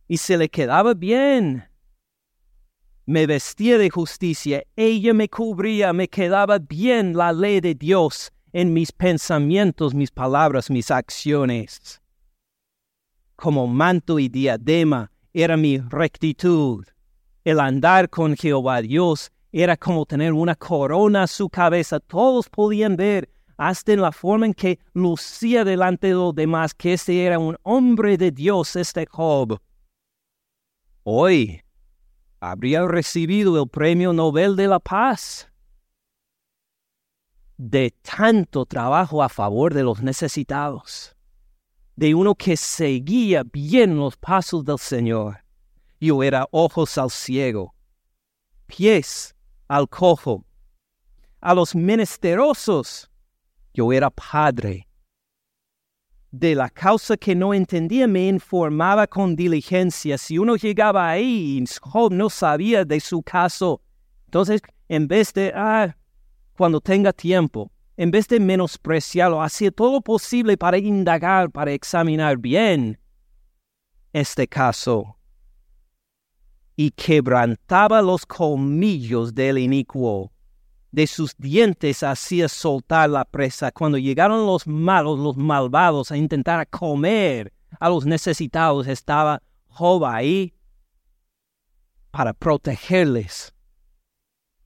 Y 0.07 0.15
se 0.15 0.37
le 0.37 0.47
quedaba 0.47 0.93
bien. 0.93 1.66
Me 3.07 3.25
vestía 3.25 3.79
de 3.79 3.89
justicia, 3.89 4.63
ella 4.75 5.13
me 5.15 5.27
cubría, 5.29 5.93
me 5.93 6.07
quedaba 6.07 6.59
bien 6.59 7.17
la 7.17 7.33
ley 7.33 7.61
de 7.61 7.73
Dios 7.73 8.31
en 8.53 8.73
mis 8.73 8.91
pensamientos, 8.91 9.95
mis 9.95 10.11
palabras, 10.11 10.69
mis 10.69 10.91
acciones 10.91 12.01
como 13.37 13.67
manto 13.67 14.19
y 14.19 14.27
diadema 14.27 15.11
era 15.31 15.55
mi 15.55 15.77
rectitud. 15.77 16.85
El 17.45 17.59
andar 17.61 18.09
con 18.09 18.35
Jehová 18.35 18.81
Dios 18.81 19.31
era 19.51 19.77
como 19.77 20.05
tener 20.05 20.33
una 20.33 20.55
corona 20.55 21.23
a 21.23 21.27
su 21.27 21.47
cabeza. 21.47 21.99
Todos 21.99 22.49
podían 22.49 22.97
ver, 22.97 23.29
hasta 23.55 23.93
en 23.93 24.01
la 24.01 24.11
forma 24.11 24.47
en 24.47 24.53
que 24.53 24.79
lucía 24.93 25.63
delante 25.63 26.07
de 26.07 26.13
los 26.13 26.35
demás, 26.35 26.73
que 26.73 26.93
este 26.93 27.23
era 27.23 27.39
un 27.39 27.55
hombre 27.63 28.17
de 28.17 28.31
Dios, 28.31 28.75
este 28.75 29.05
Job. 29.05 29.59
Hoy 31.03 31.61
habría 32.39 32.85
recibido 32.85 33.61
el 33.61 33.69
premio 33.69 34.13
Nobel 34.13 34.55
de 34.55 34.67
la 34.67 34.79
Paz. 34.79 35.49
De 37.57 37.91
tanto 38.01 38.65
trabajo 38.65 39.23
a 39.23 39.29
favor 39.29 39.73
de 39.73 39.83
los 39.83 40.01
necesitados 40.01 41.17
de 41.97 42.13
uno 42.13 42.35
que 42.35 42.55
seguía 42.55 43.43
bien 43.43 43.97
los 43.97 44.15
pasos 44.15 44.63
del 44.63 44.77
Señor. 44.77 45.43
Yo 45.99 46.21
era 46.21 46.47
ojos 46.51 46.95
al 46.97 47.09
ciego, 47.09 47.73
pies 48.67 49.35
al 49.67 49.89
cojo, 49.89 50.45
a 51.41 51.55
los 51.55 51.75
menesterosos. 51.75 53.09
Yo 53.73 53.91
era 53.91 54.11
padre. 54.11 54.87
De 56.31 56.55
la 56.55 56.69
causa 56.69 57.15
que 57.15 57.33
no 57.35 57.53
entendía 57.53 58.07
me 58.07 58.27
informaba 58.27 59.07
con 59.07 59.35
diligencia. 59.35 60.17
Si 60.17 60.37
uno 60.37 60.55
llegaba 60.55 61.09
ahí 61.09 61.63
Job 61.81 62.11
no 62.11 62.29
sabía 62.29 62.83
de 62.83 62.99
su 62.99 63.21
caso, 63.23 63.81
entonces 64.25 64.61
en 64.89 65.07
vez 65.07 65.33
de, 65.33 65.53
ah, 65.55 65.95
cuando 66.57 66.81
tenga 66.81 67.13
tiempo, 67.13 67.71
en 67.97 68.11
vez 68.11 68.27
de 68.27 68.39
menospreciarlo, 68.39 69.41
hacía 69.41 69.71
todo 69.71 69.93
lo 69.93 70.01
posible 70.01 70.57
para 70.57 70.77
indagar, 70.77 71.49
para 71.49 71.71
examinar 71.71 72.37
bien 72.37 72.99
este 74.13 74.47
caso. 74.47 75.17
Y 76.75 76.91
quebrantaba 76.91 78.01
los 78.01 78.25
colmillos 78.25 79.33
del 79.33 79.57
inicuo. 79.57 80.31
De 80.91 81.05
sus 81.05 81.35
dientes 81.37 82.01
hacía 82.03 82.47
soltar 82.47 83.09
la 83.09 83.25
presa. 83.25 83.71
Cuando 83.71 83.97
llegaron 83.97 84.45
los 84.45 84.67
malos, 84.67 85.19
los 85.19 85.37
malvados, 85.37 86.11
a 86.11 86.17
intentar 86.17 86.67
comer 86.69 87.53
a 87.79 87.89
los 87.89 88.05
necesitados, 88.05 88.87
estaba 88.87 89.41
Job 89.67 90.05
ahí 90.05 90.53
para 92.11 92.33
protegerles. 92.33 93.53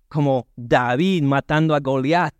Como 0.08 0.48
David 0.56 1.24
matando 1.24 1.74
a 1.74 1.80
Goliat, 1.80 2.36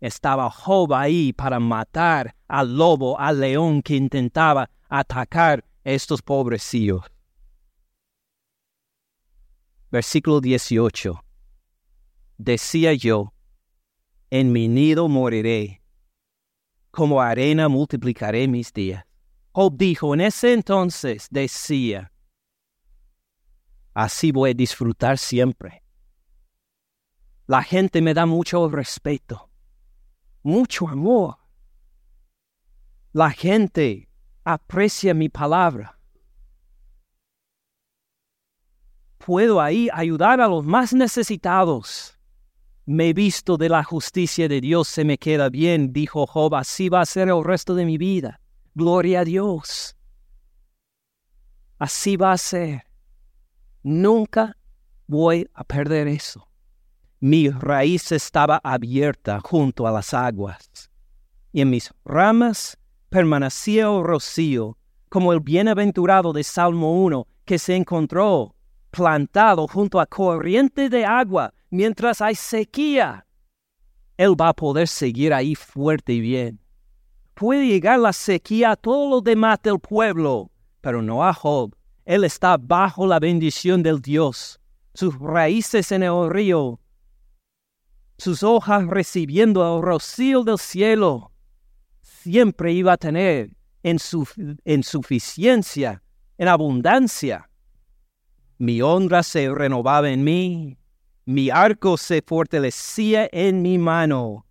estaba 0.00 0.50
Job 0.50 0.92
ahí 0.92 1.32
para 1.32 1.58
matar 1.60 2.34
al 2.48 2.76
lobo, 2.76 3.18
al 3.18 3.40
león 3.40 3.82
que 3.82 3.96
intentaba 3.96 4.68
atacar 4.88 5.64
estos 5.84 6.22
pobrecillos. 6.22 7.02
Versículo 9.90 10.40
18. 10.40 11.24
Decía 12.44 12.92
yo, 12.94 13.32
en 14.28 14.50
mi 14.50 14.66
nido 14.66 15.06
moriré, 15.06 15.80
como 16.90 17.22
arena 17.22 17.68
multiplicaré 17.68 18.48
mis 18.48 18.72
días. 18.72 19.04
Job 19.52 19.76
dijo, 19.76 20.12
en 20.12 20.22
ese 20.22 20.52
entonces 20.52 21.28
decía, 21.30 22.12
así 23.94 24.32
voy 24.32 24.50
a 24.50 24.54
disfrutar 24.54 25.18
siempre. 25.18 25.84
La 27.46 27.62
gente 27.62 28.02
me 28.02 28.12
da 28.12 28.26
mucho 28.26 28.68
respeto, 28.68 29.48
mucho 30.42 30.88
amor. 30.88 31.36
La 33.12 33.30
gente 33.30 34.08
aprecia 34.42 35.14
mi 35.14 35.28
palabra. 35.28 35.96
Puedo 39.18 39.60
ahí 39.60 39.88
ayudar 39.92 40.40
a 40.40 40.48
los 40.48 40.66
más 40.66 40.92
necesitados. 40.92 42.18
Me 42.84 43.12
visto 43.12 43.56
de 43.56 43.68
la 43.68 43.84
justicia 43.84 44.48
de 44.48 44.60
Dios, 44.60 44.88
se 44.88 45.04
me 45.04 45.16
queda 45.16 45.48
bien, 45.48 45.92
dijo 45.92 46.26
Job, 46.26 46.56
así 46.56 46.88
va 46.88 47.00
a 47.00 47.06
ser 47.06 47.28
el 47.28 47.44
resto 47.44 47.76
de 47.76 47.84
mi 47.84 47.96
vida. 47.96 48.40
Gloria 48.74 49.20
a 49.20 49.24
Dios. 49.24 49.96
Así 51.78 52.16
va 52.16 52.32
a 52.32 52.38
ser. 52.38 52.82
Nunca 53.84 54.56
voy 55.06 55.48
a 55.54 55.62
perder 55.62 56.08
eso. 56.08 56.48
Mi 57.20 57.50
raíz 57.50 58.10
estaba 58.10 58.60
abierta 58.64 59.38
junto 59.38 59.86
a 59.86 59.92
las 59.92 60.12
aguas, 60.12 60.90
y 61.52 61.60
en 61.60 61.70
mis 61.70 61.92
ramas 62.04 62.76
permanecía 63.10 63.84
el 63.84 64.02
rocío, 64.02 64.76
como 65.08 65.32
el 65.32 65.38
bienaventurado 65.38 66.32
de 66.32 66.42
Salmo 66.42 67.00
1, 67.04 67.28
que 67.44 67.60
se 67.60 67.76
encontró 67.76 68.56
plantado 68.90 69.68
junto 69.68 70.00
a 70.00 70.06
corriente 70.06 70.88
de 70.88 71.04
agua 71.04 71.54
mientras 71.72 72.20
hay 72.20 72.36
sequía. 72.36 73.26
Él 74.16 74.40
va 74.40 74.50
a 74.50 74.54
poder 74.54 74.86
seguir 74.86 75.34
ahí 75.34 75.56
fuerte 75.56 76.12
y 76.12 76.20
bien. 76.20 76.60
Puede 77.34 77.66
llegar 77.66 77.98
la 77.98 78.12
sequía 78.12 78.70
a 78.70 78.76
todos 78.76 79.10
los 79.10 79.24
demás 79.24 79.58
del 79.60 79.80
pueblo, 79.80 80.52
pero 80.80 81.02
no 81.02 81.24
a 81.24 81.34
Job 81.34 81.74
él 82.04 82.24
está 82.24 82.56
bajo 82.56 83.06
la 83.06 83.18
bendición 83.18 83.82
del 83.82 84.00
Dios, 84.00 84.60
sus 84.94 85.18
raíces 85.18 85.92
en 85.92 86.02
el 86.02 86.30
río, 86.30 86.80
sus 88.18 88.42
hojas 88.42 88.86
recibiendo 88.86 89.76
el 89.76 89.82
rocío 89.82 90.42
del 90.42 90.58
cielo. 90.58 91.32
Siempre 92.02 92.72
iba 92.72 92.92
a 92.92 92.96
tener 92.96 93.56
en, 93.82 93.98
su, 93.98 94.28
en 94.64 94.82
suficiencia, 94.82 96.02
en 96.38 96.48
abundancia. 96.48 97.48
Mi 98.58 98.82
honra 98.82 99.22
se 99.22 99.52
renovaba 99.52 100.10
en 100.10 100.24
mí, 100.24 100.78
mi 101.24 101.50
arco 101.50 101.96
se 101.96 102.22
fortalecía 102.22 103.28
en 103.32 103.62
mi 103.62 103.78
mano. 103.78 104.46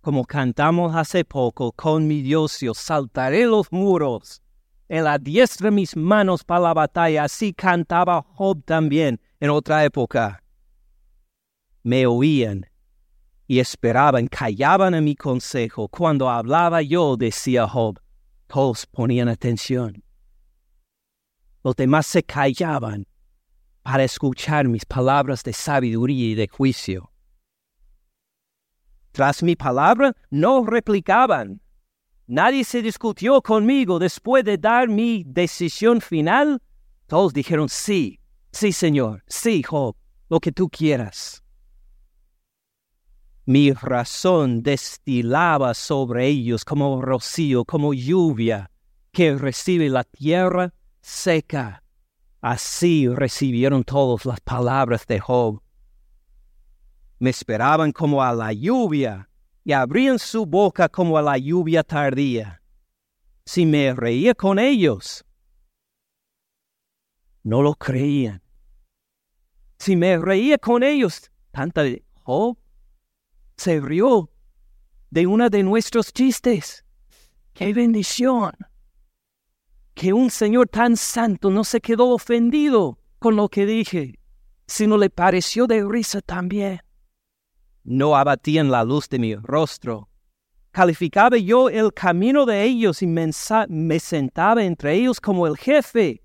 Como 0.00 0.24
cantamos 0.24 0.94
hace 0.94 1.24
poco, 1.24 1.72
con 1.72 2.06
mi 2.06 2.22
Dios 2.22 2.60
yo 2.60 2.74
saltaré 2.74 3.46
los 3.46 3.70
muros 3.72 4.42
en 4.88 5.04
la 5.04 5.18
diestra 5.18 5.70
mis 5.70 5.96
manos 5.96 6.44
para 6.44 6.60
la 6.60 6.74
batalla. 6.74 7.24
Así 7.24 7.52
cantaba 7.52 8.24
Job 8.34 8.62
también 8.64 9.20
en 9.40 9.50
otra 9.50 9.84
época. 9.84 10.42
Me 11.82 12.06
oían 12.06 12.66
y 13.46 13.60
esperaban, 13.60 14.26
callaban 14.26 14.94
a 14.94 15.00
mi 15.00 15.14
consejo. 15.14 15.88
Cuando 15.88 16.28
hablaba 16.28 16.82
yo, 16.82 17.16
decía 17.16 17.68
Job, 17.68 18.00
todos 18.46 18.86
ponían 18.86 19.28
atención. 19.28 20.02
Los 21.62 21.76
demás 21.76 22.06
se 22.06 22.22
callaban 22.22 23.06
para 23.86 24.02
escuchar 24.02 24.66
mis 24.66 24.84
palabras 24.84 25.44
de 25.44 25.52
sabiduría 25.52 26.30
y 26.30 26.34
de 26.34 26.48
juicio. 26.48 27.12
Tras 29.12 29.44
mi 29.44 29.54
palabra 29.54 30.12
no 30.28 30.66
replicaban, 30.66 31.60
Nadie 32.26 32.64
se 32.64 32.82
discutió 32.82 33.40
conmigo 33.40 34.00
después 34.00 34.44
de 34.44 34.58
dar 34.58 34.88
mi 34.88 35.22
decisión 35.24 36.00
final. 36.00 36.60
Todos 37.06 37.32
dijeron 37.32 37.68
sí, 37.68 38.18
sí 38.50 38.72
Señor, 38.72 39.22
sí 39.28 39.62
Job, 39.62 39.94
lo 40.28 40.40
que 40.40 40.50
tú 40.50 40.68
quieras. 40.68 41.44
Mi 43.44 43.72
razón 43.72 44.64
destilaba 44.64 45.74
sobre 45.74 46.26
ellos 46.26 46.64
como 46.64 47.00
rocío, 47.00 47.64
como 47.64 47.94
lluvia 47.94 48.72
que 49.12 49.36
recibe 49.36 49.88
la 49.88 50.02
tierra 50.02 50.74
seca. 51.00 51.84
Así 52.48 53.08
recibieron 53.08 53.82
todos 53.82 54.24
las 54.24 54.38
palabras 54.38 55.04
de 55.08 55.18
Job. 55.18 55.60
Me 57.18 57.30
esperaban 57.30 57.90
como 57.90 58.22
a 58.22 58.32
la 58.32 58.52
lluvia 58.52 59.28
y 59.64 59.72
abrían 59.72 60.20
su 60.20 60.46
boca 60.46 60.88
como 60.88 61.18
a 61.18 61.22
la 61.22 61.38
lluvia 61.38 61.82
tardía. 61.82 62.62
Si 63.44 63.66
me 63.66 63.92
reía 63.94 64.32
con 64.36 64.60
ellos, 64.60 65.24
no 67.42 67.62
lo 67.62 67.74
creían. 67.74 68.40
Si 69.80 69.96
me 69.96 70.16
reía 70.16 70.56
con 70.56 70.84
ellos, 70.84 71.32
tanta 71.50 71.82
Job 72.22 72.56
se 73.56 73.80
rió 73.80 74.30
de 75.10 75.26
una 75.26 75.48
de 75.48 75.64
nuestros 75.64 76.12
chistes. 76.12 76.84
¡Qué 77.54 77.72
bendición! 77.72 78.52
Que 79.96 80.12
un 80.12 80.30
Señor 80.30 80.68
tan 80.68 80.96
santo 80.96 81.50
no 81.50 81.64
se 81.64 81.80
quedó 81.80 82.10
ofendido 82.10 83.00
con 83.18 83.34
lo 83.34 83.48
que 83.48 83.66
dije, 83.66 84.20
sino 84.68 84.96
le 84.96 85.10
pareció 85.10 85.66
de 85.66 85.84
risa 85.84 86.20
también 86.20 86.80
no 87.86 88.16
abatían 88.16 88.70
la 88.70 88.84
luz 88.84 89.08
de 89.08 89.18
mi 89.18 89.34
rostro. 89.36 90.08
Calificaba 90.72 91.38
yo 91.38 91.70
el 91.70 91.94
camino 91.94 92.44
de 92.44 92.64
ellos 92.64 93.00
y 93.00 93.06
me, 93.06 93.32
sentaba 94.00 94.62
entre 94.62 94.94
ellos 94.94 95.20
como 95.20 95.46
el 95.46 95.56
jefe. 95.56 96.20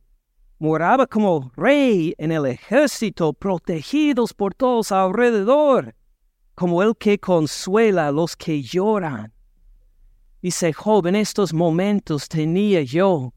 Moraba 0.59 1.07
como 1.07 1.51
rey 1.55 2.13
en 2.17 2.31
el 2.31 2.45
ejército, 2.47 3.31
protegidos 3.31 4.33
por 4.33 4.53
todos 4.53 4.91
alrededor, 4.91 5.95
como 6.55 6.83
el 6.83 6.95
que 6.97 7.19
consuela 7.19 8.07
a 8.07 8.11
los 8.11 8.35
que 8.35 8.61
lloran. 8.61 9.31
Dice 10.41 10.73
Job, 10.73 11.07
en 11.07 11.15
estos 11.15 11.53
momentos 11.53 12.27
tenía 12.27 12.81
yo 12.81 13.33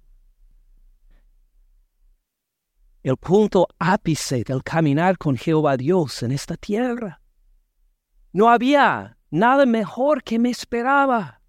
el 3.04 3.18
punto 3.18 3.68
ápice 3.78 4.44
del 4.44 4.62
caminar 4.62 5.18
con 5.18 5.36
Jehová 5.36 5.76
Dios 5.76 6.22
en 6.22 6.32
esta 6.32 6.56
tierra. 6.56 7.20
No 8.32 8.48
había 8.48 9.18
nada 9.30 9.66
mejor 9.66 10.22
que 10.22 10.38
me 10.38 10.48
esperaba. 10.48 11.42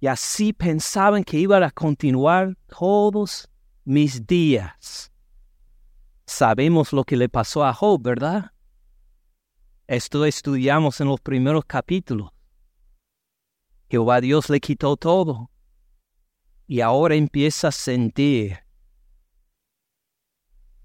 Y 0.00 0.06
así 0.06 0.54
pensaban 0.54 1.22
que 1.22 1.38
iban 1.38 1.62
a 1.62 1.70
continuar 1.70 2.56
todos 2.66 3.46
mis 3.84 4.26
días. 4.26 5.12
Sabemos 6.24 6.94
lo 6.94 7.04
que 7.04 7.18
le 7.18 7.28
pasó 7.28 7.62
a 7.62 7.74
Job, 7.74 8.00
¿verdad? 8.02 8.52
Esto 9.86 10.24
estudiamos 10.24 10.98
en 11.02 11.08
los 11.08 11.20
primeros 11.20 11.66
capítulos. 11.66 12.30
Jehová 13.90 14.22
Dios 14.22 14.48
le 14.48 14.60
quitó 14.60 14.96
todo. 14.96 15.50
Y 16.66 16.80
ahora 16.80 17.16
empieza 17.16 17.68
a 17.68 17.72
sentir 17.72 18.67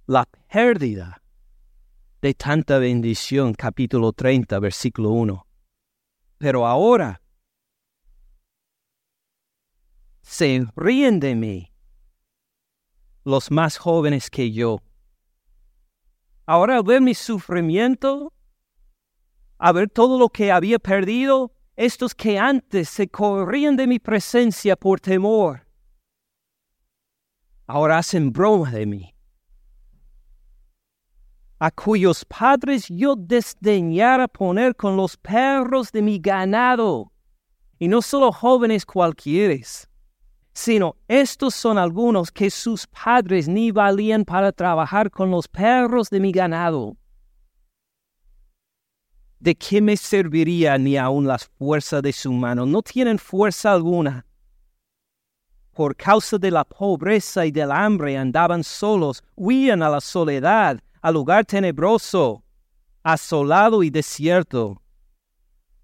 la 0.06 0.26
pérdida 0.52 1.22
de 2.22 2.34
tanta 2.34 2.78
bendición, 2.78 3.54
capítulo 3.54 4.12
30, 4.12 4.60
versículo 4.60 5.12
1. 5.12 5.48
Pero 6.38 6.68
ahora 6.68 7.22
se 10.22 10.66
ríen 10.76 11.20
de 11.20 11.36
mí 11.36 11.74
los 13.24 13.50
más 13.50 13.78
jóvenes 13.78 14.30
que 14.30 14.52
yo. 14.52 14.80
Ahora 16.46 16.78
al 16.78 16.84
ver 16.84 17.00
mi 17.00 17.14
sufrimiento, 17.14 18.34
a 19.58 19.72
ver 19.72 19.90
todo 19.90 20.20
lo 20.20 20.28
que 20.28 20.52
había 20.52 20.80
perdido, 20.80 21.54
estos 21.78 22.14
que 22.14 22.38
antes 22.38 22.90
se 22.90 23.08
corrían 23.08 23.78
de 23.78 23.88
mi 23.88 24.00
presencia 24.00 24.76
por 24.76 25.00
temor, 25.00 25.66
ahora 27.68 28.00
hacen 28.00 28.34
broma 28.34 28.70
de 28.70 28.86
mí. 28.86 29.13
A 31.64 31.72
cuyos 31.72 32.26
padres 32.26 32.90
yo 32.90 33.16
desdeñara 33.16 34.28
poner 34.28 34.76
con 34.76 34.98
los 34.98 35.16
perros 35.16 35.94
de 35.94 36.02
mi 36.02 36.20
ganado, 36.20 37.14
y 37.80 37.88
no 37.88 38.02
solo 38.02 38.34
jóvenes 38.34 38.86
cualquieres, 38.86 39.90
sino 40.54 40.98
estos 41.08 41.56
son 41.56 41.78
algunos 41.78 42.34
que 42.34 42.50
sus 42.50 42.86
padres 42.88 43.48
ni 43.48 43.72
valían 43.72 44.26
para 44.26 44.52
trabajar 44.52 45.10
con 45.10 45.32
los 45.32 45.48
perros 45.48 46.10
de 46.10 46.20
mi 46.20 46.34
ganado. 46.34 46.98
¿De 49.40 49.56
qué 49.56 49.80
me 49.80 49.96
serviría 49.96 50.78
ni 50.78 50.98
aun 50.98 51.26
las 51.26 51.46
fuerzas 51.46 52.02
de 52.02 52.12
su 52.12 52.34
mano? 52.34 52.66
No 52.66 52.82
tienen 52.82 53.18
fuerza 53.18 53.72
alguna. 53.72 54.26
Por 55.72 55.96
causa 55.96 56.38
de 56.38 56.52
la 56.52 56.66
pobreza 56.66 57.46
y 57.46 57.52
del 57.52 57.72
hambre 57.72 58.18
andaban 58.18 58.66
solos, 58.66 59.24
huían 59.38 59.82
a 59.82 59.88
la 59.88 60.02
soledad, 60.02 60.82
al 61.04 61.14
lugar 61.14 61.46
tenebroso, 61.46 62.44
asolado 63.04 63.84
y 63.84 63.92
desierto. 63.92 64.82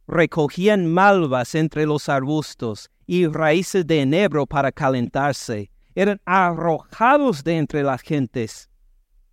Recogían 0.08 0.92
malvas 0.92 1.54
entre 1.54 1.86
los 1.86 2.10
arbustos 2.10 2.90
y 3.06 3.28
raíces 3.28 3.86
de 3.86 4.02
enebro 4.02 4.48
para 4.48 4.72
calentarse. 4.72 5.70
Eran 5.94 6.20
arrojados 6.26 7.44
de 7.44 7.58
entre 7.58 7.84
las 7.84 8.02
gentes. 8.02 8.70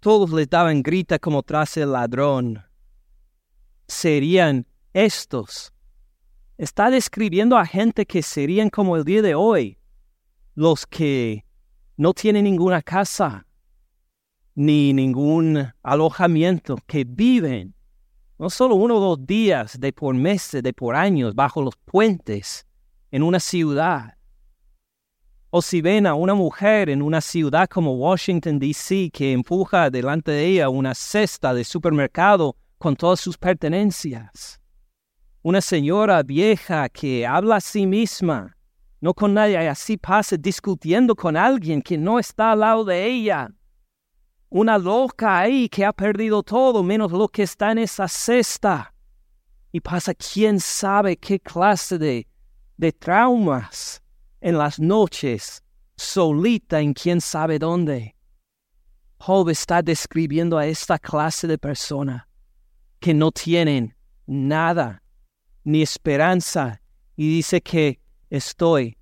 Todos 0.01 0.31
les 0.33 0.51
daban 0.51 0.83
grita 0.83 1.19
como 1.19 1.43
tras 1.43 1.79
el 1.79 1.93
ladrón 1.93 2.67
serían 3.89 4.67
estos. 4.93 5.73
Está 6.59 6.91
describiendo 6.91 7.57
a 7.57 7.67
gente 7.67 8.07
que 8.07 8.23
serían 8.23 8.71
como 8.71 8.97
el 8.97 9.05
día 9.05 9.23
de 9.23 9.35
hoy, 9.35 9.79
los 10.55 10.87
que 10.87 11.45
no 11.97 12.13
tienen 12.13 12.45
ninguna 12.45 12.83
casa 12.83 13.46
ni 14.57 14.93
ningún 14.93 15.73
alojamiento, 15.83 16.77
que 16.87 17.05
viven 17.05 17.75
no 18.39 18.51
solo 18.51 18.75
uno 18.75 18.99
dos 18.99 19.25
días 19.27 19.79
de 19.79 19.93
por 19.93 20.15
meses, 20.15 20.63
de 20.63 20.73
por 20.73 20.97
años, 20.97 21.35
bajo 21.35 21.63
los 21.63 21.77
puentes 21.77 22.67
en 23.11 23.23
una 23.23 23.39
ciudad. 23.39 24.17
O 25.51 25.63
si 25.63 25.81
ven 25.81 26.07
a 26.07 26.15
una 26.15 26.35
mujer 26.35 26.91
en 26.91 27.01
una 27.01 27.21
ciudad 27.21 27.69
como 27.69 27.95
Washington, 27.95 28.59
D.C., 28.59 29.11
que 29.13 29.33
empuja 29.33 29.91
delante 29.91 30.33
de 30.33 30.45
ella 30.45 30.69
una 30.69 30.95
cesta 30.95 31.55
de 31.55 31.65
supermercado 31.65 32.57
con 32.79 32.97
todas 32.97 33.21
sus 33.21 33.39
pertenencias. 33.39 34.61
Una 35.43 35.61
señora 35.61 36.23
vieja 36.23 36.89
que 36.89 37.27
habla 37.27 37.57
a 37.57 37.61
sí 37.61 37.87
misma, 37.87 38.57
no 39.01 39.15
con 39.15 39.33
nadie, 39.33 39.57
así 39.69 39.97
pasa 39.97 40.37
discutiendo 40.37 41.15
con 41.15 41.37
alguien 41.37 41.81
que 41.81 41.97
no 41.97 42.19
está 42.19 42.53
al 42.53 42.61
lado 42.61 42.85
de 42.85 43.07
ella. 43.07 43.51
Una 44.49 44.79
loca 44.79 45.39
ahí 45.39 45.69
que 45.69 45.85
ha 45.85 45.93
perdido 45.93 46.43
todo 46.43 46.83
menos 46.83 47.13
lo 47.13 47.29
que 47.29 47.43
está 47.43 47.73
en 47.73 47.79
esa 47.79 48.09
cesta. 48.09 48.95
Y 49.73 49.81
pasa 49.81 50.15
quién 50.15 50.61
sabe 50.61 51.17
qué 51.17 51.41
clase 51.41 51.99
de, 51.99 52.27
de 52.77 52.93
traumas 52.93 54.03
en 54.41 54.57
las 54.57 54.79
noches, 54.79 55.63
solita 55.97 56.81
en 56.81 56.95
quién 56.95 57.21
sabe 57.21 57.59
dónde. 57.59 58.15
Job 59.19 59.49
está 59.49 59.83
describiendo 59.83 60.57
a 60.57 60.67
esta 60.67 60.99
clase 60.99 61.47
de 61.47 61.59
persona 61.59 62.29
que 63.01 63.13
no 63.13 63.33
tienen 63.33 63.97
nada 64.27 65.03
ni 65.65 65.83
esperanza 65.83 66.81
y 67.17 67.29
dice 67.29 67.61
que 67.61 68.01
estoy 68.31 68.97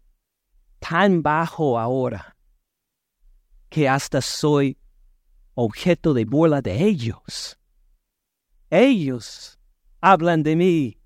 tan 0.79 1.23
bajo 1.23 1.79
ahora 1.79 2.37
que 3.69 3.89
hasta 3.89 4.21
soy 4.21 4.79
objeto 5.55 6.15
de 6.15 6.25
burla 6.25 6.61
de 6.61 6.85
ellos. 6.85 7.59
Ellos 8.71 9.59
hablan 10.01 10.43
de 10.43 10.57
mí 10.57 10.99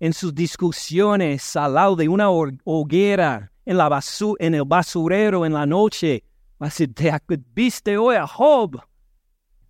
en 0.00 0.12
sus 0.12 0.34
discusiones 0.34 1.56
al 1.56 1.74
lado 1.74 1.96
de 1.96 2.08
una 2.08 2.30
hoguera, 2.30 3.52
en, 3.64 3.76
la 3.76 4.00
el 4.38 4.64
basurero 4.64 5.44
en 5.44 5.52
la 5.52 5.66
noche. 5.66 6.24
¿Viste 7.54 7.96
hoy 7.96 8.16
a 8.16 8.26
Job? 8.26 8.80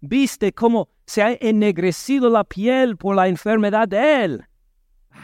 ¿Viste 0.00 0.52
cómo 0.52 0.88
se 1.08 1.22
ha 1.22 1.32
ennegrecido 1.40 2.28
la 2.28 2.44
piel 2.44 2.98
por 2.98 3.16
la 3.16 3.28
enfermedad 3.28 3.88
de 3.88 4.24
él. 4.24 4.44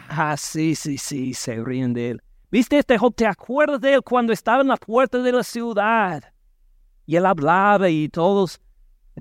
Ah, 0.08 0.34
sí, 0.38 0.74
sí, 0.74 0.96
sí, 0.96 1.34
se 1.34 1.62
ríen 1.62 1.92
de 1.92 2.12
él. 2.12 2.22
¿Viste 2.50 2.78
este 2.78 2.96
Job? 2.96 3.14
¿Te 3.14 3.26
acuerdas 3.26 3.82
de 3.82 3.92
él 3.92 4.02
cuando 4.02 4.32
estaba 4.32 4.62
en 4.62 4.68
la 4.68 4.78
puerta 4.78 5.18
de 5.18 5.30
la 5.30 5.42
ciudad? 5.42 6.24
Y 7.06 7.16
él 7.16 7.26
hablaba 7.26 7.88
y 7.88 8.08
todos, 8.08 8.60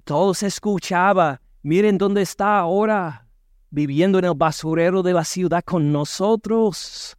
todos 0.04 0.44
escuchaba. 0.44 1.42
Miren 1.62 1.98
dónde 1.98 2.22
está 2.22 2.60
ahora, 2.60 3.28
viviendo 3.70 4.20
en 4.20 4.26
el 4.26 4.36
basurero 4.36 5.04
de 5.04 5.14
la 5.14 5.24
ciudad 5.24 5.64
con 5.64 5.92
nosotros. 5.92 7.18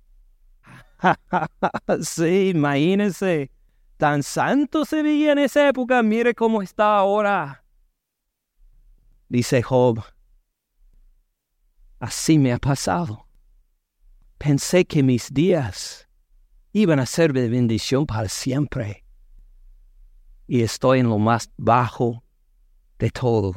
sí, 2.02 2.50
imagínense. 2.54 3.50
Tan 3.96 4.22
santo 4.22 4.84
se 4.84 5.02
veía 5.02 5.32
en 5.32 5.38
esa 5.38 5.68
época, 5.68 6.02
mire 6.02 6.34
cómo 6.34 6.62
está 6.62 6.96
ahora. 6.98 7.64
Dice 9.28 9.62
Job, 9.62 10.02
así 12.00 12.38
me 12.38 12.52
ha 12.52 12.58
pasado. 12.58 13.26
Pensé 14.38 14.84
que 14.84 15.02
mis 15.02 15.32
días 15.32 16.08
iban 16.72 16.98
a 16.98 17.06
ser 17.06 17.32
de 17.32 17.48
bendición 17.48 18.04
para 18.04 18.28
siempre. 18.28 19.03
Y 20.46 20.62
estoy 20.62 21.00
en 21.00 21.08
lo 21.08 21.18
más 21.18 21.50
bajo 21.56 22.22
de 22.98 23.10
todo. 23.10 23.54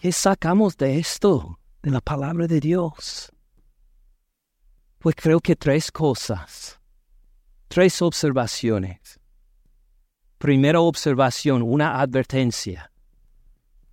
¿Qué 0.00 0.12
sacamos 0.12 0.76
de 0.76 0.98
esto, 0.98 1.58
de 1.82 1.90
la 1.90 2.00
palabra 2.00 2.46
de 2.46 2.60
Dios? 2.60 3.32
Pues 4.98 5.14
creo 5.16 5.40
que 5.40 5.56
tres 5.56 5.90
cosas, 5.90 6.80
tres 7.68 8.00
observaciones. 8.02 9.20
Primera 10.38 10.80
observación, 10.80 11.62
una 11.62 12.00
advertencia. 12.00 12.92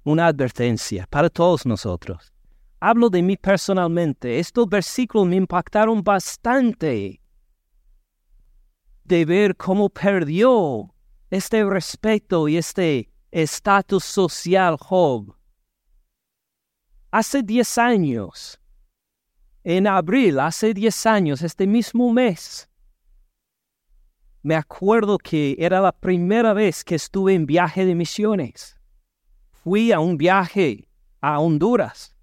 Una 0.03 0.27
advertencia 0.27 1.07
para 1.09 1.29
todos 1.29 1.65
nosotros. 1.65 2.33
Hablo 2.81 3.09
de 3.09 3.21
mí 3.21 3.37
personalmente. 3.37 4.39
Estos 4.39 4.67
versículos 4.67 5.27
me 5.27 5.37
impactaron 5.37 6.03
bastante 6.03 7.21
de 9.03 9.25
ver 9.25 9.55
cómo 9.55 9.89
perdió 9.89 10.93
este 11.29 11.63
respeto 11.65 12.47
y 12.47 12.57
este 12.57 13.09
estatus 13.31 14.03
social 14.03 14.77
Job. 14.79 15.35
Hace 17.11 17.43
diez 17.43 17.77
años, 17.77 18.59
en 19.63 19.87
abril, 19.87 20.39
hace 20.39 20.73
diez 20.73 21.05
años, 21.05 21.41
este 21.41 21.67
mismo 21.67 22.11
mes, 22.11 22.69
me 24.43 24.55
acuerdo 24.55 25.17
que 25.17 25.55
era 25.57 25.79
la 25.79 25.93
primera 25.93 26.51
vez 26.51 26.83
que 26.83 26.95
estuve 26.95 27.33
en 27.33 27.45
viaje 27.45 27.85
de 27.85 27.95
misiones. 27.95 28.77
Fui 29.51 29.93
a 29.93 30.01
un 30.01 30.17
viaje 30.17 30.89
a 31.21 31.39
Honduras, 31.39 32.13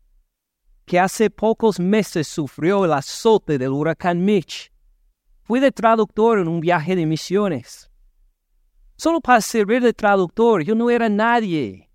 que 0.85 1.01
hace 1.01 1.31
pocos 1.31 1.81
meses 1.81 2.29
sufrió 2.29 2.85
el 2.85 2.93
azote 2.93 3.57
del 3.57 3.71
huracán 3.71 4.23
Mitch. 4.23 4.70
Fui 5.51 5.59
de 5.59 5.73
traductor 5.73 6.39
en 6.39 6.47
un 6.47 6.61
viaje 6.61 6.95
de 6.95 7.05
misiones. 7.07 7.91
Solo 8.95 9.21
para 9.21 9.41
servir 9.41 9.83
de 9.83 9.93
traductor, 9.93 10.63
yo 10.63 10.77
no 10.77 10.91
era 10.91 11.09
nadie. 11.09 11.91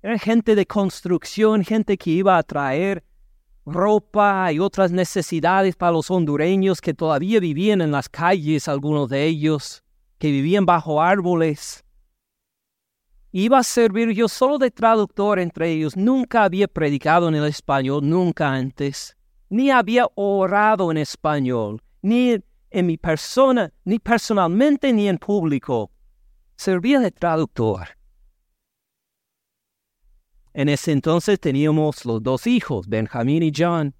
Era 0.00 0.16
gente 0.16 0.54
de 0.54 0.64
construcción, 0.64 1.64
gente 1.64 1.98
que 1.98 2.12
iba 2.12 2.38
a 2.38 2.42
traer 2.44 3.02
ropa 3.66 4.52
y 4.52 4.60
otras 4.60 4.92
necesidades 4.92 5.74
para 5.74 5.90
los 5.90 6.08
hondureños 6.08 6.80
que 6.80 6.94
todavía 6.94 7.40
vivían 7.40 7.80
en 7.80 7.90
las 7.90 8.08
calles, 8.08 8.68
algunos 8.68 9.08
de 9.08 9.24
ellos, 9.24 9.82
que 10.18 10.30
vivían 10.30 10.64
bajo 10.64 11.02
árboles. 11.02 11.84
Iba 13.32 13.58
a 13.58 13.64
servir 13.64 14.10
yo 14.12 14.28
solo 14.28 14.56
de 14.58 14.70
traductor 14.70 15.40
entre 15.40 15.72
ellos. 15.72 15.96
Nunca 15.96 16.44
había 16.44 16.68
predicado 16.68 17.26
en 17.28 17.34
el 17.34 17.46
español, 17.46 18.08
nunca 18.08 18.52
antes. 18.52 19.16
Ni 19.48 19.72
había 19.72 20.06
orado 20.14 20.92
en 20.92 20.98
español, 20.98 21.82
ni 22.00 22.38
en 22.74 22.86
mi 22.86 22.96
persona, 22.96 23.72
ni 23.84 24.00
personalmente, 24.00 24.92
ni 24.92 25.08
en 25.08 25.16
público. 25.16 25.92
Servía 26.56 26.98
de 26.98 27.12
traductor. 27.12 27.86
En 30.52 30.68
ese 30.68 30.90
entonces 30.90 31.38
teníamos 31.38 32.04
los 32.04 32.20
dos 32.22 32.46
hijos, 32.48 32.88
Benjamín 32.88 33.44
y 33.44 33.52
John. 33.56 33.94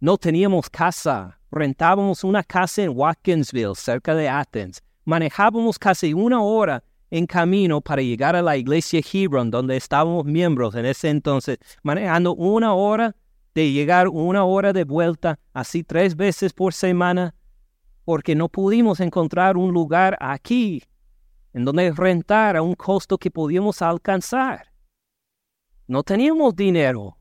No 0.00 0.16
teníamos 0.16 0.70
casa. 0.70 1.38
Rentábamos 1.50 2.24
una 2.24 2.42
casa 2.42 2.82
en 2.82 2.96
Watkinsville, 2.96 3.74
cerca 3.74 4.14
de 4.14 4.28
Athens. 4.28 4.82
Manejábamos 5.04 5.78
casi 5.78 6.14
una 6.14 6.40
hora 6.42 6.82
en 7.10 7.26
camino 7.26 7.82
para 7.82 8.00
llegar 8.00 8.34
a 8.34 8.42
la 8.42 8.56
iglesia 8.56 9.02
Hebron, 9.12 9.50
donde 9.50 9.76
estábamos 9.76 10.24
miembros 10.24 10.74
en 10.74 10.86
ese 10.86 11.10
entonces. 11.10 11.58
Manejando 11.82 12.34
una 12.34 12.72
hora 12.72 13.14
de 13.54 13.72
llegar 13.72 14.08
una 14.08 14.44
hora 14.44 14.72
de 14.72 14.84
vuelta, 14.84 15.38
así 15.52 15.82
tres 15.82 16.16
veces 16.16 16.52
por 16.52 16.72
semana, 16.72 17.34
porque 18.10 18.34
no 18.34 18.48
pudimos 18.48 18.98
encontrar 18.98 19.56
un 19.56 19.72
lugar 19.72 20.18
aquí 20.18 20.82
en 21.52 21.64
donde 21.64 21.92
rentar 21.92 22.56
a 22.56 22.60
un 22.60 22.74
costo 22.74 23.16
que 23.16 23.30
podíamos 23.30 23.82
alcanzar. 23.82 24.72
No 25.86 26.02
teníamos 26.02 26.56
dinero. 26.56 27.16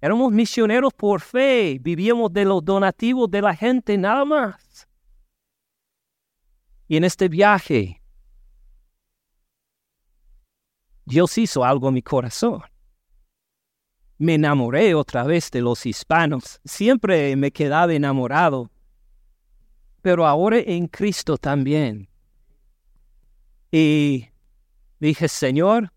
Éramos 0.00 0.32
misioneros 0.32 0.94
por 0.94 1.20
fe, 1.20 1.76
vivíamos 1.78 2.32
de 2.32 2.46
los 2.46 2.64
donativos 2.64 3.30
de 3.30 3.42
la 3.42 3.54
gente 3.54 3.98
nada 3.98 4.24
más. 4.24 4.88
Y 6.88 6.96
en 6.96 7.04
este 7.04 7.28
viaje, 7.28 8.00
Dios 11.04 11.36
hizo 11.36 11.62
algo 11.62 11.88
en 11.88 11.94
mi 11.94 12.02
corazón. 12.02 12.62
Me 14.16 14.36
enamoré 14.36 14.94
otra 14.94 15.24
vez 15.24 15.50
de 15.50 15.60
los 15.60 15.84
hispanos. 15.84 16.58
Siempre 16.64 17.36
me 17.36 17.50
quedaba 17.50 17.92
enamorado. 17.92 18.70
Pero 20.02 20.26
ahora 20.26 20.58
en 20.58 20.88
Cristo 20.88 21.38
también. 21.38 22.08
Y 23.70 24.28
dije, 25.00 25.28
Señor, 25.28 25.92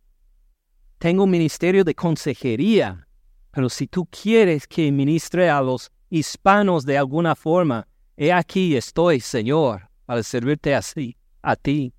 tengo 0.99 1.23
un 1.23 1.31
ministerio 1.31 1.83
de 1.83 1.93
consejería, 1.93 3.07
pero 3.51 3.69
si 3.69 3.87
tú 3.87 4.05
quieres 4.05 4.67
que 4.67 4.91
ministre 4.91 5.49
a 5.49 5.61
los 5.61 5.91
hispanos 6.09 6.85
de 6.85 6.97
alguna 6.97 7.35
forma, 7.35 7.87
he 8.15 8.31
aquí 8.31 8.75
estoy, 8.77 9.19
Señor, 9.19 9.89
para 10.05 10.23
servirte 10.23 10.73
así, 10.73 11.17
a 11.41 11.55
ti. 11.55 11.93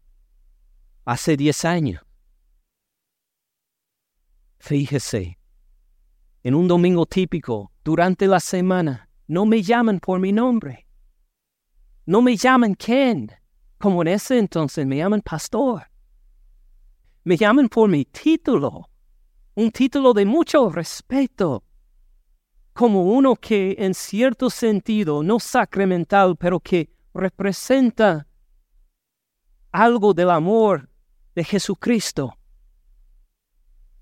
Hace 1.04 1.36
diez 1.36 1.64
años. 1.64 2.02
Fíjese, 4.58 5.38
en 6.42 6.54
un 6.54 6.66
domingo 6.66 7.06
típico, 7.06 7.70
durante 7.84 8.26
la 8.26 8.40
semana, 8.40 9.08
no 9.28 9.46
me 9.46 9.62
llaman 9.62 10.00
por 10.00 10.18
mi 10.18 10.32
nombre. 10.32 10.85
No 12.06 12.22
me 12.22 12.36
llaman 12.36 12.74
Ken 12.76 13.30
como 13.78 14.02
en 14.02 14.08
ese 14.08 14.38
entonces 14.38 14.86
me 14.86 14.96
llaman 14.96 15.20
pastor. 15.20 15.82
Me 17.24 17.36
llaman 17.36 17.68
por 17.68 17.88
mi 17.88 18.04
título, 18.04 18.88
un 19.54 19.70
título 19.70 20.14
de 20.14 20.24
mucho 20.24 20.70
respeto, 20.70 21.64
como 22.72 23.02
uno 23.04 23.34
que 23.34 23.74
en 23.78 23.94
cierto 23.94 24.50
sentido, 24.50 25.22
no 25.22 25.40
sacramental, 25.40 26.36
pero 26.36 26.60
que 26.60 26.90
representa 27.12 28.26
algo 29.72 30.14
del 30.14 30.30
amor 30.30 30.88
de 31.34 31.42
Jesucristo. 31.42 32.38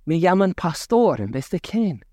Me 0.04 0.20
llaman 0.20 0.52
pastor 0.52 1.22
en 1.22 1.30
vez 1.30 1.48
de 1.50 1.60
quién. 1.60 2.04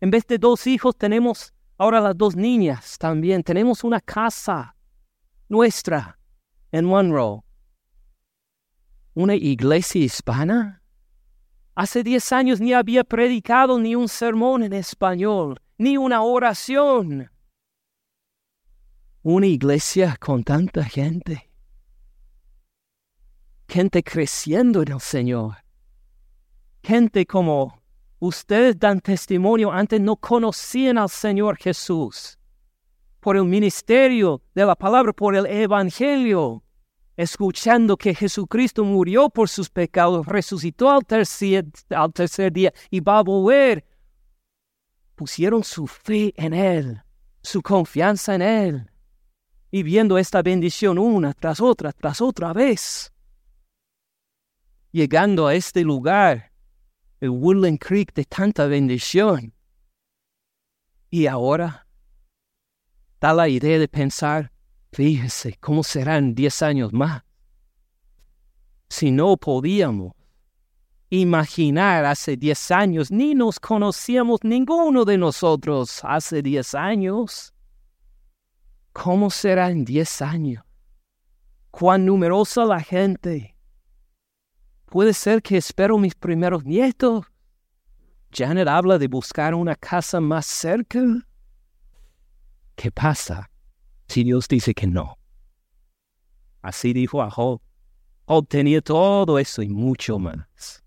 En 0.00 0.10
vez 0.10 0.26
de 0.26 0.38
dos 0.38 0.66
hijos 0.68 0.96
tenemos 0.96 1.52
ahora 1.76 2.00
las 2.00 2.16
dos 2.16 2.36
niñas 2.36 2.96
también. 2.98 3.42
Tenemos 3.42 3.82
una 3.82 4.00
casa 4.00 4.76
nuestra 5.48 6.18
en 6.72 6.84
Monroe. 6.84 7.42
¿Una 9.14 9.34
iglesia 9.34 10.02
hispana? 10.02 10.82
Hace 11.74 12.02
diez 12.02 12.32
años 12.32 12.60
ni 12.60 12.72
había 12.72 13.04
predicado 13.04 13.78
ni 13.78 13.94
un 13.94 14.08
sermón 14.08 14.62
en 14.62 14.72
español, 14.72 15.60
ni 15.78 15.96
una 15.96 16.22
oración. 16.22 17.30
Una 19.22 19.46
iglesia 19.46 20.16
con 20.20 20.44
tanta 20.44 20.84
gente. 20.84 21.50
Gente 23.68 24.02
creciendo 24.02 24.82
en 24.82 24.92
el 24.92 25.00
Señor. 25.00 25.56
Gente 26.82 27.26
como 27.26 27.82
ustedes 28.18 28.78
dan 28.78 29.00
testimonio, 29.00 29.70
antes 29.70 30.00
no 30.00 30.16
conocían 30.16 30.98
al 30.98 31.10
Señor 31.10 31.56
Jesús 31.56 32.37
por 33.20 33.36
el 33.36 33.44
ministerio 33.44 34.42
de 34.54 34.64
la 34.64 34.76
palabra, 34.76 35.12
por 35.12 35.34
el 35.34 35.46
Evangelio, 35.46 36.62
escuchando 37.16 37.96
que 37.96 38.14
Jesucristo 38.14 38.84
murió 38.84 39.28
por 39.28 39.48
sus 39.48 39.68
pecados, 39.68 40.26
resucitó 40.26 40.90
al 40.90 41.04
tercer, 41.04 41.66
al 41.90 42.12
tercer 42.12 42.52
día 42.52 42.72
y 42.90 43.00
va 43.00 43.18
a 43.18 43.22
volver, 43.22 43.84
pusieron 45.16 45.64
su 45.64 45.86
fe 45.86 46.32
en 46.36 46.54
Él, 46.54 47.02
su 47.42 47.60
confianza 47.60 48.36
en 48.36 48.42
Él, 48.42 48.90
y 49.70 49.82
viendo 49.82 50.16
esta 50.16 50.42
bendición 50.42 50.98
una 50.98 51.34
tras 51.34 51.60
otra, 51.60 51.92
tras 51.92 52.20
otra 52.20 52.52
vez, 52.52 53.12
llegando 54.92 55.48
a 55.48 55.54
este 55.54 55.82
lugar, 55.82 56.52
el 57.20 57.30
Woodland 57.30 57.78
Creek 57.80 58.14
de 58.14 58.24
tanta 58.24 58.66
bendición. 58.66 59.52
Y 61.10 61.26
ahora 61.26 61.87
da 63.20 63.32
la 63.32 63.48
idea 63.48 63.78
de 63.78 63.88
pensar, 63.88 64.50
fíjese 64.92 65.56
cómo 65.60 65.82
serán 65.82 66.34
diez 66.34 66.62
años 66.62 66.92
más. 66.92 67.22
Si 68.88 69.10
no 69.10 69.36
podíamos 69.36 70.12
imaginar 71.10 72.04
hace 72.04 72.36
diez 72.36 72.70
años, 72.70 73.10
ni 73.10 73.34
nos 73.34 73.58
conocíamos 73.58 74.40
ninguno 74.42 75.04
de 75.04 75.18
nosotros 75.18 76.00
hace 76.02 76.42
diez 76.42 76.74
años. 76.74 77.52
¿Cómo 78.92 79.30
serán 79.30 79.84
diez 79.84 80.22
años? 80.22 80.64
¿Cuán 81.70 82.06
numerosa 82.06 82.64
la 82.64 82.80
gente? 82.80 83.54
Puede 84.86 85.12
ser 85.12 85.42
que 85.42 85.58
espero 85.58 85.98
mis 85.98 86.14
primeros 86.14 86.64
nietos. 86.64 87.26
Janet 88.32 88.68
habla 88.68 88.98
de 88.98 89.06
buscar 89.06 89.54
una 89.54 89.74
casa 89.74 90.20
más 90.20 90.46
cerca. 90.46 91.00
¿Qué 92.78 92.92
pasa 92.92 93.50
si 94.06 94.22
Dios 94.22 94.46
dice 94.46 94.72
que 94.72 94.86
no? 94.86 95.18
Así 96.62 96.92
dijo 96.92 97.20
a 97.20 97.28
Job. 97.28 97.60
Job 98.24 98.46
tenía 98.46 98.80
todo 98.80 99.40
eso 99.40 99.62
y 99.62 99.68
mucho 99.68 100.20
más. 100.20 100.84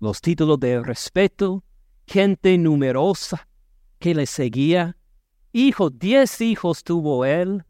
Los 0.00 0.22
títulos 0.22 0.58
de 0.58 0.82
respeto, 0.82 1.62
gente 2.06 2.56
numerosa 2.56 3.46
que 3.98 4.14
le 4.14 4.24
seguía. 4.24 4.96
Hijo, 5.52 5.90
diez 5.90 6.40
hijos 6.40 6.82
tuvo 6.82 7.26
él. 7.26 7.66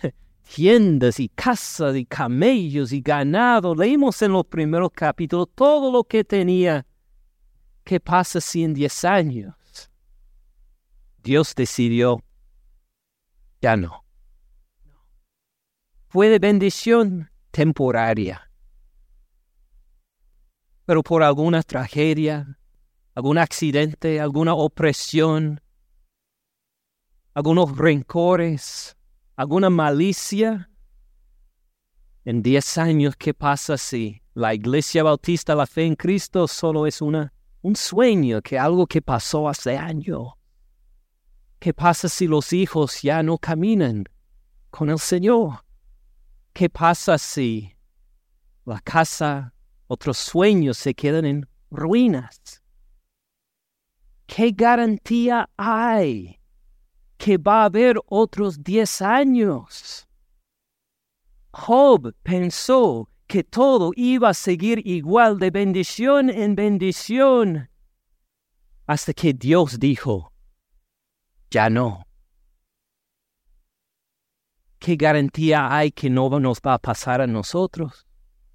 Tiendas 0.54 1.18
y 1.18 1.28
casas 1.28 1.96
y 1.96 2.04
camellos 2.04 2.92
y 2.92 3.00
ganado. 3.00 3.74
Leímos 3.74 4.22
en 4.22 4.30
los 4.30 4.46
primeros 4.46 4.90
capítulos 4.94 5.48
todo 5.56 5.90
lo 5.90 6.04
que 6.04 6.22
tenía. 6.22 6.86
¿Qué 7.82 7.98
pasa 7.98 8.40
si 8.40 8.62
en 8.62 8.74
diez 8.74 9.04
años 9.04 9.56
Dios 11.22 11.54
decidió, 11.54 12.22
ya 13.60 13.76
no. 13.76 14.04
Fue 16.08 16.28
de 16.28 16.38
bendición 16.38 17.30
temporaria. 17.50 18.50
Pero 20.84 21.02
por 21.02 21.22
alguna 21.22 21.62
tragedia, 21.62 22.58
algún 23.14 23.38
accidente, 23.38 24.20
alguna 24.20 24.54
opresión, 24.54 25.60
algunos 27.34 27.76
rencores, 27.76 28.96
alguna 29.36 29.70
malicia, 29.70 30.68
en 32.24 32.42
diez 32.42 32.78
años, 32.78 33.14
¿qué 33.16 33.32
pasa 33.32 33.76
si 33.78 34.22
la 34.34 34.54
Iglesia 34.54 35.02
Bautista, 35.02 35.54
la 35.54 35.66
fe 35.66 35.86
en 35.86 35.96
Cristo, 35.96 36.46
solo 36.46 36.86
es 36.86 37.00
una, 37.00 37.32
un 37.62 37.74
sueño, 37.74 38.42
que 38.42 38.58
algo 38.58 38.86
que 38.86 39.02
pasó 39.02 39.48
hace 39.48 39.76
años? 39.76 40.32
¿Qué 41.62 41.72
pasa 41.72 42.08
si 42.08 42.26
los 42.26 42.52
hijos 42.52 43.02
ya 43.02 43.22
no 43.22 43.38
caminan 43.38 44.06
con 44.72 44.90
el 44.90 44.98
Señor? 44.98 45.64
¿Qué 46.52 46.68
pasa 46.68 47.18
si 47.18 47.72
la 48.64 48.80
casa, 48.80 49.54
otros 49.86 50.18
sueños 50.18 50.76
se 50.76 50.92
quedan 50.92 51.24
en 51.24 51.48
ruinas? 51.70 52.60
¿Qué 54.26 54.50
garantía 54.50 55.48
hay 55.56 56.40
que 57.16 57.38
va 57.38 57.62
a 57.62 57.66
haber 57.66 57.96
otros 58.06 58.60
diez 58.64 59.00
años? 59.00 60.08
Job 61.52 62.12
pensó 62.24 63.08
que 63.28 63.44
todo 63.44 63.92
iba 63.94 64.30
a 64.30 64.34
seguir 64.34 64.84
igual 64.84 65.38
de 65.38 65.52
bendición 65.52 66.28
en 66.28 66.56
bendición 66.56 67.70
hasta 68.84 69.12
que 69.12 69.32
Dios 69.32 69.78
dijo, 69.78 70.31
ya 71.52 71.70
no. 71.70 72.08
¿Qué 74.78 74.96
garantía 74.96 75.76
hay 75.76 75.92
que 75.92 76.10
no 76.10 76.40
nos 76.40 76.60
va 76.60 76.74
a 76.74 76.78
pasar 76.78 77.20
a 77.20 77.28
nosotros? 77.28 78.08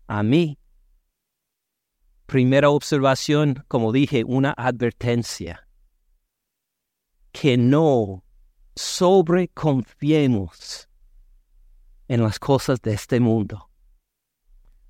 A 0.08 0.24
mí. 0.24 0.60
Primera 2.26 2.70
observación, 2.70 3.64
como 3.70 3.94
dije, 3.94 4.26
una 4.26 4.54
advertencia. 4.58 5.66
Que 7.32 7.56
no 7.56 8.26
sobreconfiemos 8.76 10.90
en 12.08 12.24
las 12.24 12.40
cosas 12.40 12.82
de 12.82 12.94
este 12.94 13.20
mundo. 13.20 13.70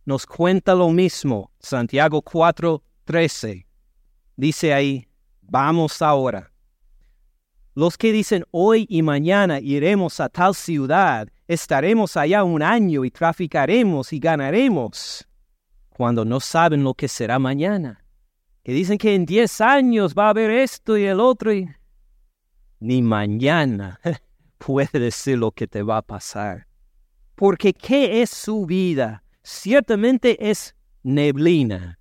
Nos 0.05 0.25
cuenta 0.25 0.73
lo 0.73 0.89
mismo 0.89 1.51
Santiago 1.59 2.23
4:13. 2.23 3.67
Dice 4.37 4.73
ahí, 4.73 5.09
vamos 5.41 6.01
ahora. 6.01 6.53
Los 7.77 7.95
que 7.95 8.11
dicen 8.11 8.43
hoy 8.49 8.87
y 8.89 9.03
mañana 9.03 9.59
iremos 9.59 10.19
a 10.19 10.29
tal 10.29 10.55
ciudad, 10.55 11.27
estaremos 11.47 12.17
allá 12.17 12.43
un 12.43 12.63
año 12.63 13.05
y 13.05 13.11
traficaremos 13.11 14.11
y 14.13 14.17
ganaremos, 14.17 15.27
cuando 15.89 16.25
no 16.25 16.39
saben 16.39 16.83
lo 16.83 16.95
que 16.95 17.07
será 17.07 17.37
mañana. 17.37 18.03
Que 18.63 18.71
dicen 18.71 18.97
que 18.97 19.13
en 19.13 19.27
diez 19.27 19.61
años 19.61 20.15
va 20.15 20.25
a 20.25 20.29
haber 20.31 20.49
esto 20.49 20.97
y 20.97 21.05
el 21.05 21.19
otro 21.19 21.53
y 21.53 21.69
ni 22.79 23.03
mañana 23.03 23.99
puede 24.57 24.99
decir 24.99 25.37
lo 25.37 25.51
que 25.51 25.67
te 25.67 25.83
va 25.83 25.97
a 25.97 26.01
pasar. 26.01 26.65
Porque 27.35 27.73
¿qué 27.73 28.23
es 28.23 28.31
su 28.31 28.65
vida? 28.65 29.23
Ciertamente 29.43 30.49
es 30.49 30.75
neblina, 31.03 31.99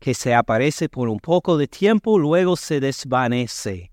que 0.00 0.12
se 0.12 0.34
aparece 0.34 0.90
por 0.90 1.08
un 1.08 1.18
poco 1.18 1.56
de 1.56 1.66
tiempo, 1.66 2.18
luego 2.18 2.56
se 2.56 2.78
desvanece, 2.78 3.90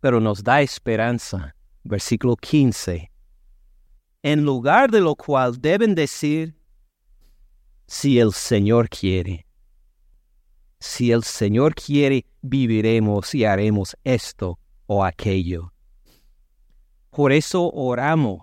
pero 0.00 0.20
nos 0.20 0.42
da 0.42 0.62
esperanza. 0.62 1.54
Versículo 1.84 2.36
15. 2.36 3.10
En 4.22 4.44
lugar 4.44 4.90
de 4.90 5.00
lo 5.00 5.14
cual 5.14 5.60
deben 5.60 5.94
decir, 5.94 6.54
si 7.86 8.18
el 8.18 8.32
Señor 8.32 8.88
quiere. 8.88 9.46
Si 10.78 11.10
el 11.12 11.24
Señor 11.24 11.74
quiere, 11.74 12.24
viviremos 12.40 13.34
y 13.34 13.44
haremos 13.44 13.96
esto 14.04 14.58
o 14.86 15.04
aquello. 15.04 15.72
Por 17.10 17.32
eso 17.32 17.70
oramos 17.70 18.42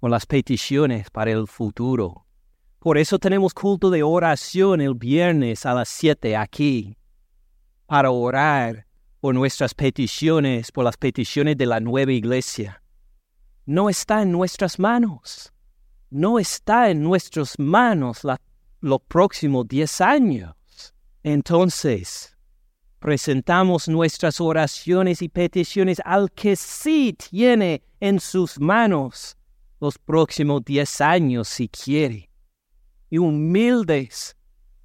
con 0.00 0.10
las 0.10 0.26
peticiones 0.26 1.10
para 1.10 1.30
el 1.30 1.46
futuro. 1.46 2.24
Por 2.78 2.98
eso 2.98 3.18
tenemos 3.18 3.52
culto 3.52 3.90
de 3.90 4.02
oración 4.02 4.80
el 4.80 4.94
viernes 4.94 5.66
a 5.66 5.74
las 5.74 5.88
7 5.88 6.36
aquí, 6.36 6.96
para 7.86 8.10
orar 8.10 8.87
por 9.20 9.34
nuestras 9.34 9.74
peticiones, 9.74 10.70
por 10.72 10.84
las 10.84 10.96
peticiones 10.96 11.56
de 11.56 11.66
la 11.66 11.80
nueva 11.80 12.12
iglesia. 12.12 12.82
No 13.66 13.88
está 13.88 14.22
en 14.22 14.32
nuestras 14.32 14.78
manos. 14.78 15.52
No 16.10 16.38
está 16.38 16.90
en 16.90 17.02
nuestras 17.02 17.58
manos 17.58 18.20
los 18.80 19.00
próximos 19.02 19.68
10 19.68 20.00
años. 20.00 20.54
Entonces, 21.22 22.36
presentamos 22.98 23.88
nuestras 23.88 24.40
oraciones 24.40 25.22
y 25.22 25.28
peticiones 25.28 26.00
al 26.04 26.30
que 26.32 26.56
sí 26.56 27.14
tiene 27.14 27.82
en 28.00 28.20
sus 28.20 28.58
manos 28.58 29.36
los 29.80 29.98
próximos 29.98 30.64
diez 30.64 31.00
años 31.00 31.48
si 31.48 31.68
quiere. 31.68 32.30
Y 33.10 33.18
humildes, 33.18 34.36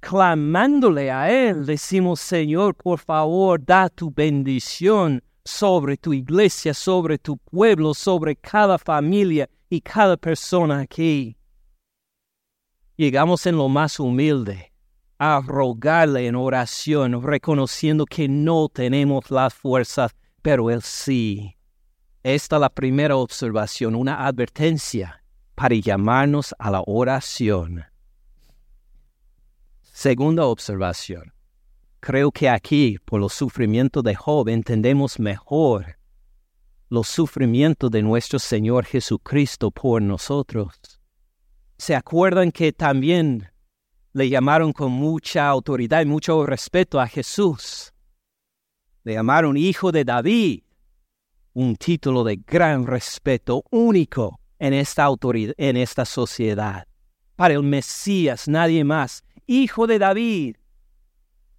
clamándole 0.04 1.10
a 1.10 1.30
Él, 1.30 1.64
decimos, 1.64 2.20
Señor, 2.20 2.74
por 2.74 2.98
favor, 2.98 3.64
da 3.64 3.88
tu 3.88 4.12
bendición 4.12 5.22
sobre 5.42 5.96
tu 5.96 6.12
iglesia, 6.12 6.74
sobre 6.74 7.16
tu 7.16 7.38
pueblo, 7.38 7.94
sobre 7.94 8.36
cada 8.36 8.76
familia 8.76 9.48
y 9.70 9.80
cada 9.80 10.18
persona 10.18 10.80
aquí. 10.80 11.38
Llegamos 12.96 13.46
en 13.46 13.56
lo 13.56 13.70
más 13.70 13.98
humilde 13.98 14.72
a 15.18 15.40
rogarle 15.40 16.26
en 16.26 16.34
oración, 16.34 17.22
reconociendo 17.22 18.04
que 18.04 18.28
no 18.28 18.68
tenemos 18.68 19.30
las 19.30 19.54
fuerzas, 19.54 20.14
pero 20.42 20.70
Él 20.70 20.82
sí. 20.82 21.56
Esta 22.22 22.56
es 22.56 22.60
la 22.60 22.68
primera 22.68 23.16
observación, 23.16 23.94
una 23.94 24.26
advertencia 24.26 25.24
para 25.54 25.74
llamarnos 25.74 26.54
a 26.58 26.70
la 26.70 26.82
oración. 26.86 27.93
Segunda 29.96 30.44
observación. 30.46 31.32
Creo 32.00 32.32
que 32.32 32.48
aquí, 32.48 32.98
por 33.04 33.20
los 33.20 33.32
sufrimientos 33.32 34.02
de 34.02 34.16
Job, 34.16 34.48
entendemos 34.48 35.20
mejor 35.20 36.00
los 36.88 37.06
sufrimientos 37.06 37.92
de 37.92 38.02
nuestro 38.02 38.40
Señor 38.40 38.86
Jesucristo 38.86 39.70
por 39.70 40.02
nosotros. 40.02 41.00
¿Se 41.78 41.94
acuerdan 41.94 42.50
que 42.50 42.72
también 42.72 43.48
le 44.12 44.28
llamaron 44.28 44.72
con 44.72 44.90
mucha 44.90 45.48
autoridad 45.48 46.02
y 46.02 46.06
mucho 46.06 46.44
respeto 46.44 47.00
a 47.00 47.06
Jesús. 47.06 47.94
Le 49.04 49.14
llamaron 49.14 49.56
Hijo 49.56 49.92
de 49.92 50.04
David, 50.04 50.64
un 51.52 51.76
título 51.76 52.24
de 52.24 52.40
gran 52.44 52.84
respeto 52.84 53.62
único 53.70 54.40
en 54.58 54.74
esta 54.74 55.04
autoridad, 55.04 55.54
en 55.56 55.76
esta 55.76 56.04
sociedad. 56.04 56.84
Para 57.36 57.54
el 57.54 57.62
Mesías, 57.62 58.48
nadie 58.48 58.82
más. 58.82 59.22
Hijo 59.46 59.86
de 59.86 59.98
David, 59.98 60.56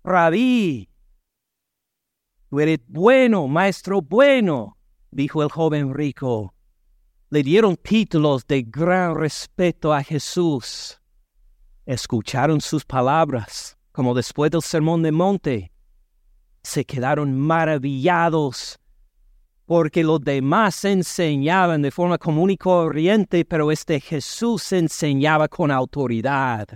Rabí. 0.04 0.90
Tú 2.50 2.60
eres 2.60 2.80
bueno, 2.88 3.48
maestro 3.48 4.02
bueno, 4.02 4.78
dijo 5.12 5.44
el 5.44 5.50
joven 5.50 5.94
rico. 5.94 6.54
Le 7.30 7.44
dieron 7.44 7.76
títulos 7.76 8.46
de 8.48 8.64
gran 8.64 9.16
respeto 9.16 9.94
a 9.94 10.04
Jesús 10.04 11.00
escucharon 11.86 12.62
sus 12.62 12.84
palabras, 12.84 13.78
como 13.92 14.14
después 14.14 14.52
del 14.52 14.62
sermón 14.62 15.04
de 15.04 15.12
monte, 15.12 15.72
se 16.64 16.84
quedaron 16.84 17.38
maravillados 17.38 18.80
porque 19.66 20.04
los 20.04 20.22
demás 20.22 20.86
enseñaban 20.86 21.82
de 21.82 21.92
forma 21.92 22.18
común 22.18 22.52
y 22.52 22.58
corriente, 22.58 23.46
pero 23.46 23.72
este 23.72 24.00
Jesús 24.00 24.72
enseñaba 24.72 25.48
con 25.48 25.72
autoridad. 25.72 26.68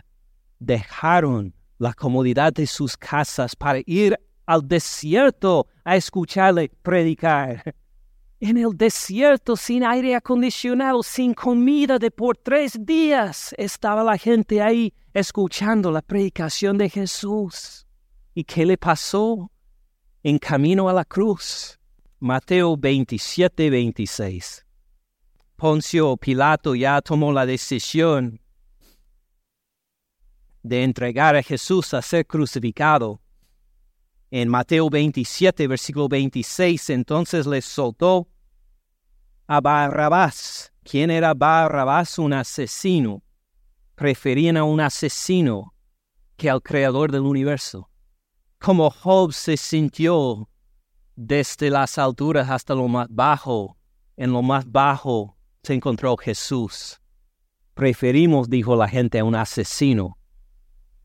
Dejaron 0.60 1.54
la 1.78 1.94
comodidad 1.94 2.54
de 2.54 2.68
sus 2.68 2.98
casas 2.98 3.56
para 3.56 3.80
ir 3.86 4.20
al 4.46 4.68
desierto 4.68 5.68
a 5.84 5.96
escucharle 5.96 6.70
predicar 6.82 7.76
en 8.40 8.58
el 8.58 8.76
desierto 8.76 9.56
sin 9.56 9.84
aire 9.84 10.16
acondicionado, 10.16 11.04
sin 11.04 11.34
comida 11.34 12.00
de 12.00 12.10
por 12.10 12.38
tres 12.38 12.78
días, 12.80 13.54
estaba 13.58 14.04
la 14.04 14.18
gente 14.18 14.62
ahí 14.62 14.94
escuchando 15.14 15.92
la 15.92 16.02
predicación 16.02 16.78
de 16.78 16.90
Jesús. 16.90 17.86
¿Y 18.34 18.44
qué 18.44 18.66
le 18.66 18.78
pasó? 18.78 19.52
En 20.24 20.38
camino 20.38 20.88
a 20.90 20.94
la 20.94 21.06
cruz. 21.06 21.78
Mateo 22.20 22.78
27, 22.78 23.70
26. 23.70 24.66
Poncio 25.56 26.16
Pilato 26.18 26.76
ya 26.76 27.02
tomó 27.02 27.32
la 27.34 27.46
decisión 27.46 28.40
de 30.64 30.84
entregar 30.84 31.36
a 31.36 31.44
Jesús 31.44 31.94
a 31.94 32.02
ser 32.02 32.26
crucificado 32.26 33.22
en 34.32 34.48
Mateo 34.48 34.90
27, 34.90 35.68
versículo 35.68 36.08
26, 36.08 36.92
entonces 36.92 37.48
les 37.48 37.66
soltó 37.66 38.28
a 39.48 39.60
Barrabás. 39.60 40.72
¿Quién 40.84 41.10
era 41.10 41.34
Barrabás? 41.34 42.20
Un 42.20 42.34
asesino. 42.34 43.24
Preferían 43.96 44.58
a 44.58 44.64
un 44.64 44.82
asesino 44.82 45.74
que 46.38 46.50
al 46.50 46.62
creador 46.62 47.12
del 47.12 47.22
universo. 47.22 47.90
Como 48.60 48.90
Job 48.92 49.34
se 49.34 49.58
sintió 49.58 50.48
desde 51.16 51.70
las 51.70 51.98
alturas 51.98 52.50
hasta 52.50 52.76
lo 52.76 52.88
más 52.88 53.08
bajo, 53.10 53.78
en 54.16 54.32
lo 54.32 54.42
más 54.42 54.70
bajo 54.72 55.38
se 55.64 55.74
encontró 55.74 56.16
Jesús. 56.18 57.02
Preferimos, 57.74 58.50
dijo 58.50 58.76
la 58.76 58.88
gente, 58.88 59.20
a 59.20 59.24
un 59.24 59.36
asesino 59.36 60.19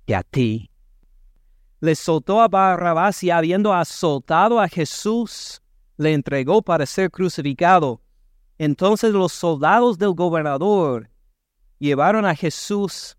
que 0.06 0.14
a 0.14 0.22
ti, 0.22 0.70
le 1.80 1.94
soltó 1.94 2.40
a 2.40 2.48
Barrabás 2.48 3.22
y 3.22 3.30
habiendo 3.30 3.72
azotado 3.72 4.60
a 4.60 4.68
Jesús, 4.68 5.60
le 5.96 6.14
entregó 6.14 6.62
para 6.62 6.86
ser 6.86 7.10
crucificado. 7.10 8.00
Entonces 8.58 9.12
los 9.12 9.32
soldados 9.32 9.98
del 9.98 10.12
gobernador 10.12 11.10
llevaron 11.78 12.24
a 12.24 12.34
Jesús 12.34 13.16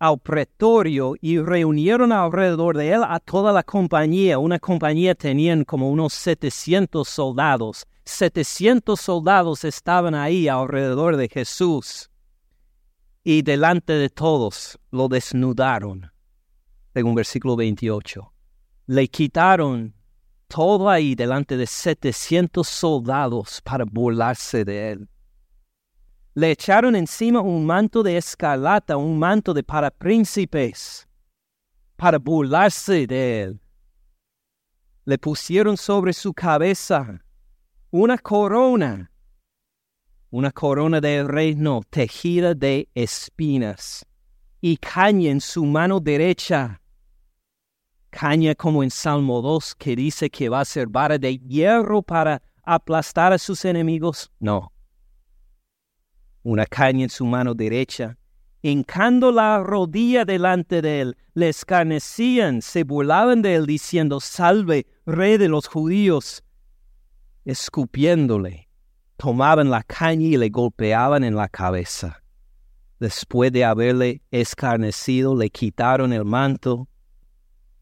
al 0.00 0.18
pretorio 0.18 1.14
y 1.20 1.38
reunieron 1.38 2.10
alrededor 2.10 2.76
de 2.76 2.92
él 2.92 3.02
a 3.06 3.20
toda 3.20 3.52
la 3.52 3.62
compañía. 3.62 4.38
Una 4.38 4.58
compañía 4.58 5.14
tenían 5.14 5.64
como 5.64 5.90
unos 5.90 6.14
700 6.14 7.06
soldados. 7.06 7.86
700 8.04 8.98
soldados 8.98 9.64
estaban 9.64 10.14
ahí 10.14 10.48
alrededor 10.48 11.16
de 11.16 11.28
Jesús. 11.28 12.09
Y 13.22 13.42
delante 13.42 13.92
de 13.92 14.08
todos 14.08 14.78
lo 14.90 15.08
desnudaron 15.08 16.10
según 16.94 17.14
versículo 17.14 17.56
28. 17.56 18.32
Le 18.86 19.08
quitaron 19.08 19.94
todo 20.48 20.88
ahí 20.88 21.14
delante 21.14 21.56
de 21.56 21.66
700 21.66 22.66
soldados 22.66 23.60
para 23.62 23.84
burlarse 23.84 24.64
de 24.64 24.92
él. 24.92 25.08
Le 26.34 26.50
echaron 26.50 26.96
encima 26.96 27.40
un 27.40 27.66
manto 27.66 28.02
de 28.02 28.16
escarlata, 28.16 28.96
un 28.96 29.18
manto 29.18 29.52
de 29.52 29.62
para 29.62 29.90
príncipes, 29.90 31.06
para 31.96 32.18
burlarse 32.18 33.06
de 33.06 33.42
él. 33.42 33.60
Le 35.04 35.18
pusieron 35.18 35.76
sobre 35.76 36.12
su 36.12 36.32
cabeza 36.32 37.20
una 37.90 38.16
corona, 38.18 39.09
una 40.30 40.50
corona 40.50 41.00
de 41.00 41.24
reino 41.24 41.82
tejida 41.90 42.54
de 42.54 42.88
espinas, 42.94 44.06
y 44.60 44.76
caña 44.76 45.30
en 45.30 45.40
su 45.40 45.64
mano 45.64 46.00
derecha 46.00 46.80
caña 48.10 48.54
como 48.54 48.82
en 48.82 48.90
Salmo 48.90 49.40
2 49.40 49.74
que 49.76 49.96
dice 49.96 50.28
que 50.28 50.48
va 50.48 50.60
a 50.60 50.64
ser 50.64 50.88
vara 50.88 51.16
de 51.16 51.38
hierro 51.38 52.02
para 52.02 52.42
aplastar 52.62 53.32
a 53.32 53.38
sus 53.38 53.64
enemigos. 53.64 54.30
No. 54.38 54.72
Una 56.42 56.66
caña 56.66 57.04
en 57.04 57.10
su 57.10 57.24
mano 57.24 57.54
derecha, 57.54 58.18
hincando 58.62 59.30
la 59.32 59.58
rodilla 59.62 60.24
delante 60.24 60.82
de 60.82 61.00
él, 61.00 61.16
le 61.34 61.48
escarnecían, 61.48 62.62
se 62.62 62.82
burlaban 62.84 63.42
de 63.42 63.54
él 63.54 63.66
diciendo, 63.66 64.20
salve, 64.20 64.86
rey 65.06 65.38
de 65.38 65.48
los 65.48 65.66
judíos. 65.66 66.42
Escupiéndole, 67.44 68.68
tomaban 69.20 69.68
la 69.68 69.82
caña 69.82 70.28
y 70.28 70.36
le 70.38 70.48
golpeaban 70.48 71.24
en 71.24 71.36
la 71.36 71.46
cabeza. 71.46 72.22
Después 72.98 73.52
de 73.52 73.66
haberle 73.66 74.22
escarnecido, 74.30 75.36
le 75.36 75.50
quitaron 75.50 76.14
el 76.14 76.24
manto, 76.24 76.88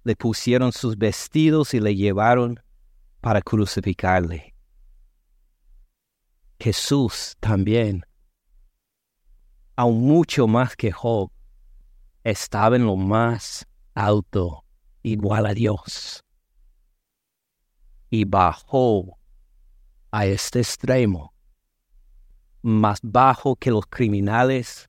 le 0.03 0.17
pusieron 0.17 0.73
sus 0.73 0.99
vestidos 0.99 1.75
y 1.75 1.81
le 1.81 1.95
llevaron 1.95 2.59
para 3.21 3.41
crucificarle. 3.41 4.53
Jesús 6.59 7.37
también, 7.39 8.05
aún 9.77 10.01
mucho 10.01 10.49
más 10.49 10.75
que 10.75 10.91
Job, 10.91 11.31
estaba 12.25 12.75
en 12.75 12.85
lo 12.85 12.97
más 12.97 13.65
alto, 13.95 14.65
igual 15.05 15.47
a 15.47 15.55
Dios. 15.55 16.21
Y 18.11 18.25
bajó 18.25 19.18
a 20.11 20.27
este 20.27 20.61
extremo, 20.61 21.35
más 22.63 23.01
bajo 23.03 23.57
que 23.57 23.71
los 23.71 23.87
criminales, 23.87 24.89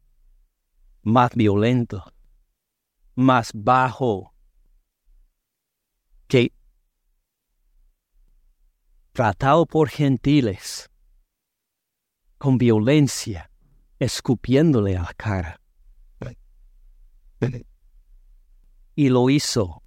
más 1.01 1.35
violento, 1.35 2.13
más 3.15 3.51
bajo 3.53 4.33
que 6.27 6.53
tratado 9.11 9.65
por 9.65 9.89
gentiles 9.89 10.89
con 12.37 12.57
violencia, 12.57 13.51
escupiéndole 13.99 14.95
a 14.95 15.03
la 15.03 15.13
cara. 15.13 15.61
Y 18.95 19.09
lo 19.09 19.29
hizo 19.29 19.83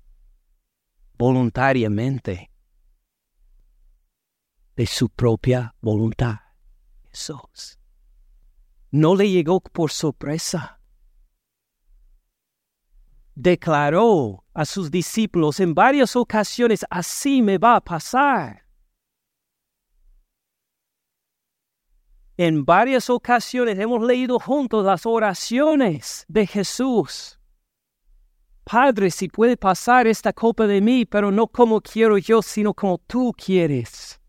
voluntariamente, 1.17 2.52
de 4.77 4.87
su 4.87 5.09
propia 5.09 5.75
voluntad. 5.81 6.37
Jesús. 7.11 7.79
No 8.91 9.15
le 9.15 9.31
llegó 9.31 9.61
por 9.61 9.91
sorpresa 9.91 10.79
declaró 13.35 14.45
a 14.55 14.65
sus 14.65 14.91
discípulos 14.91 15.61
en 15.61 15.75
varias 15.75 16.17
ocasiones, 16.17 16.85
así 16.91 17.43
me 17.43 17.59
va 17.59 17.77
a 17.77 17.81
pasar. 17.81 18.63
En 22.37 22.65
varias 22.65 23.09
ocasiones 23.11 23.79
hemos 23.79 24.03
leído 24.03 24.39
juntos 24.39 24.85
las 24.85 25.07
oraciones 25.07 26.25
de 26.29 26.47
Jesús. 26.47 27.39
Padre, 28.65 29.11
si 29.11 29.29
puede 29.29 29.57
pasar 29.57 30.07
esta 30.07 30.33
copa 30.33 30.67
de 30.67 30.81
mí, 30.81 31.05
pero 31.05 31.31
no 31.31 31.47
como 31.47 31.81
quiero 31.81 32.17
yo, 32.19 32.43
sino 32.43 32.73
como 32.75 32.99
tú 32.99 33.33
quieres. 33.37 34.22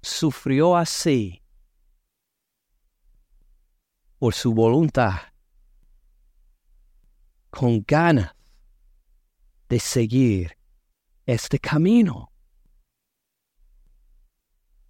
Sufrió 0.00 0.76
así 0.76 1.42
por 4.18 4.34
su 4.34 4.52
voluntad 4.52 5.14
con 7.50 7.84
ganas 7.86 8.34
de 9.68 9.78
seguir 9.78 10.56
este 11.26 11.58
camino. 11.58 12.32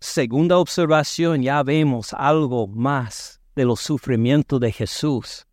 Segunda 0.01 0.59
observación, 0.59 1.43
ya 1.43 1.63
vemos 1.63 2.13
algo 2.15 2.69
más 2.69 3.41
de 3.57 3.65
los 3.65 3.81
sufrimientos 3.81 4.61
de 4.61 4.71
Jesús. 4.71 5.47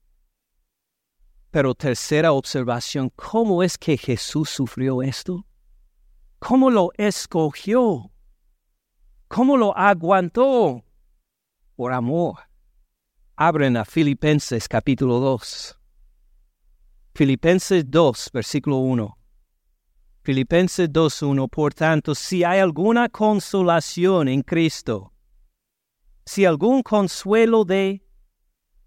Pero 1.49 1.73
tercera 1.73 2.31
observación, 2.33 3.09
¿cómo 3.15 3.63
es 3.63 3.77
que 3.77 3.97
Jesús 3.97 4.49
sufrió 4.49 5.01
esto? 5.01 5.47
¿Cómo 6.37 6.69
lo 6.69 6.91
escogió? 6.97 8.11
¿Cómo 9.27 9.57
lo 9.57 9.75
aguantó? 9.75 10.83
Por 11.75 11.93
amor. 11.93 12.35
Abren 13.35 13.75
a 13.75 13.83
Filipenses 13.83 14.67
capítulo 14.67 15.19
2. 15.19 15.77
Filipenses 17.15 17.83
2, 17.89 18.29
versículo 18.33 18.77
1. 18.77 19.17
Filipenses 20.23 20.91
2, 20.91 21.21
1. 21.23 21.47
Por 21.47 21.73
tanto, 21.73 22.13
si 22.13 22.43
hay 22.43 22.59
alguna 22.59 23.09
consolación 23.09 24.27
en 24.27 24.41
Cristo, 24.41 25.11
si 26.25 26.45
algún 26.45 26.81
consuelo 26.81 27.65
de 27.65 28.05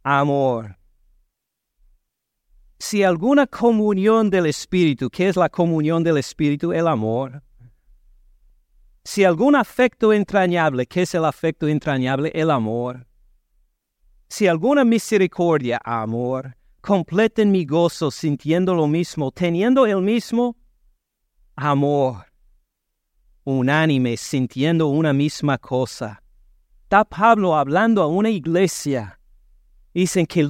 amor, 0.03 0.79
si 2.79 3.03
alguna 3.03 3.47
comunión 3.47 4.31
del 4.31 4.47
Espíritu, 4.47 5.11
¿qué 5.11 5.29
es 5.29 5.37
la 5.37 5.49
comunión 5.49 6.05
del 6.05 6.19
Espíritu? 6.19 6.73
El 6.73 6.87
amor. 6.87 7.43
Si 9.11 9.25
algún 9.25 9.57
afecto 9.57 10.13
entrañable, 10.13 10.87
¿qué 10.87 11.01
es 11.01 11.15
el 11.15 11.25
afecto 11.25 11.67
entrañable? 11.67 12.31
El 12.35 12.51
amor. 12.51 13.07
Si 14.29 14.47
alguna 14.47 14.85
misericordia, 14.85 15.81
amor 15.83 16.55
completen 16.83 17.51
mi 17.51 17.65
gozo 17.65 18.11
sintiendo 18.11 18.75
lo 18.75 18.87
mismo, 18.87 19.33
teniendo 19.33 19.87
el 19.87 20.03
mismo 20.03 20.59
amor, 21.57 22.27
unánime, 23.45 24.19
sintiendo 24.19 24.89
una 24.89 25.15
misma 25.15 25.57
cosa. 25.57 26.23
Está 26.83 27.03
Pablo 27.03 27.57
hablando 27.57 28.03
a 28.03 28.09
una 28.09 28.29
iglesia. 28.29 29.19
Dicen 29.95 30.27
que 30.27 30.43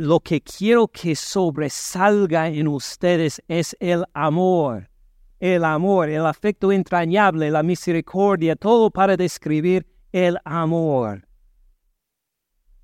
lo 0.00 0.18
que 0.18 0.40
quiero 0.40 0.88
que 0.88 1.14
sobresalga 1.14 2.48
en 2.48 2.66
ustedes 2.66 3.40
es 3.46 3.76
el 3.78 4.04
amor. 4.12 4.91
El 5.42 5.64
amor, 5.64 6.08
el 6.08 6.24
afecto 6.24 6.70
entrañable, 6.70 7.50
la 7.50 7.64
misericordia, 7.64 8.54
todo 8.54 8.92
para 8.92 9.16
describir 9.16 9.84
el 10.12 10.38
amor. 10.44 11.26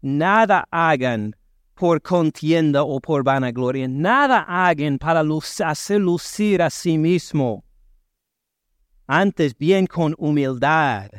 Nada 0.02 0.66
hagan 0.68 1.36
por 1.74 2.02
contienda 2.02 2.82
o 2.82 2.98
por 2.98 3.22
vanagloria. 3.22 3.86
Nada 3.86 4.44
hagan 4.48 4.98
para 4.98 5.22
hacer 5.64 6.00
lucir 6.00 6.60
a 6.60 6.68
sí 6.68 6.98
mismo. 6.98 7.62
Antes 9.06 9.56
bien 9.56 9.86
con 9.86 10.16
humildad, 10.18 11.10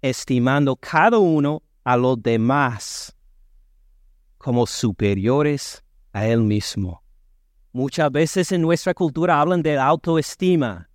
estimando 0.00 0.74
cada 0.74 1.18
uno 1.18 1.62
a 1.84 1.98
los 1.98 2.22
demás 2.22 3.14
como 4.38 4.66
superiores 4.66 5.84
a 6.14 6.26
él 6.26 6.40
mismo. 6.40 7.03
Muchas 7.74 8.12
veces 8.12 8.52
en 8.52 8.62
nuestra 8.62 8.94
cultura 8.94 9.40
hablan 9.40 9.60
de 9.60 9.76
autoestima, 9.76 10.88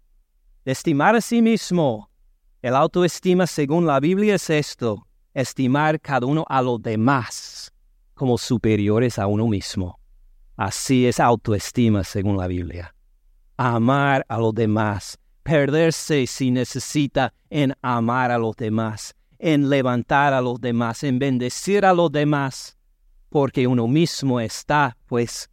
de 0.64 0.72
estimar 0.72 1.14
a 1.14 1.20
sí 1.20 1.42
mismo. 1.42 2.10
El 2.62 2.74
autoestima, 2.74 3.48
según 3.48 3.86
la 3.86 4.00
Biblia, 4.00 4.36
es 4.36 4.50
esto, 4.50 5.06
estimar 5.34 6.00
cada 6.00 6.26
uno 6.26 6.46
a 6.48 6.62
los 6.62 6.82
demás 6.82 7.74
como 8.14 8.38
superiores 8.38 9.20
a 9.20 9.28
uno 9.28 9.46
mismo. 9.50 10.00
Así 10.56 11.06
es 11.06 11.20
autoestima 11.20 12.06
según 12.06 12.38
la 12.38 12.48
Biblia. 12.48 12.96
Amar 13.58 14.26
a 14.30 14.38
los 14.38 14.56
demás, 14.56 15.20
perderse 15.44 16.26
si 16.28 16.50
necesita 16.50 17.34
en 17.50 17.76
amar 17.82 18.32
a 18.32 18.38
los 18.38 18.56
demás, 18.56 19.14
en 19.38 19.70
levantar 19.70 20.34
a 20.34 20.40
los 20.40 20.62
demás, 20.62 21.04
en 21.04 21.20
bendecir 21.20 21.84
a 21.84 21.92
los 21.92 22.10
demás, 22.10 22.78
porque 23.28 23.68
uno 23.68 23.86
mismo 23.86 24.40
está, 24.40 24.96
pues, 25.08 25.50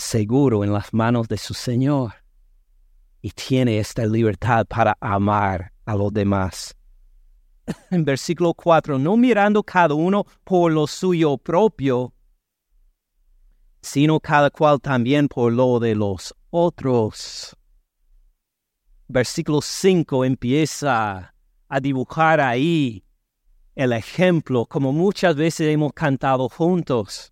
seguro 0.00 0.64
en 0.64 0.72
las 0.72 0.92
manos 0.92 1.28
de 1.28 1.38
su 1.38 1.54
Señor 1.54 2.12
y 3.22 3.30
tiene 3.30 3.78
esta 3.78 4.06
libertad 4.06 4.66
para 4.66 4.96
amar 5.00 5.72
a 5.84 5.94
los 5.94 6.12
demás 6.12 6.74
en 7.90 8.04
versículo 8.04 8.54
4, 8.54 8.98
no 8.98 9.16
mirando 9.16 9.62
cada 9.62 9.94
uno 9.94 10.24
por 10.44 10.72
lo 10.72 10.86
suyo 10.86 11.36
propio, 11.38 12.12
sino 13.82 14.20
cada 14.20 14.50
cual 14.50 14.80
también 14.80 15.28
por 15.28 15.52
lo 15.52 15.78
de 15.78 15.94
los 15.94 16.34
otros. 16.50 17.56
Versículo 19.08 19.60
5 19.60 20.24
empieza 20.24 21.34
a 21.68 21.80
dibujar 21.80 22.40
ahí 22.40 23.04
el 23.74 23.92
ejemplo, 23.92 24.66
como 24.66 24.92
muchas 24.92 25.36
veces 25.36 25.72
hemos 25.72 25.92
cantado 25.92 26.48
juntos. 26.48 27.29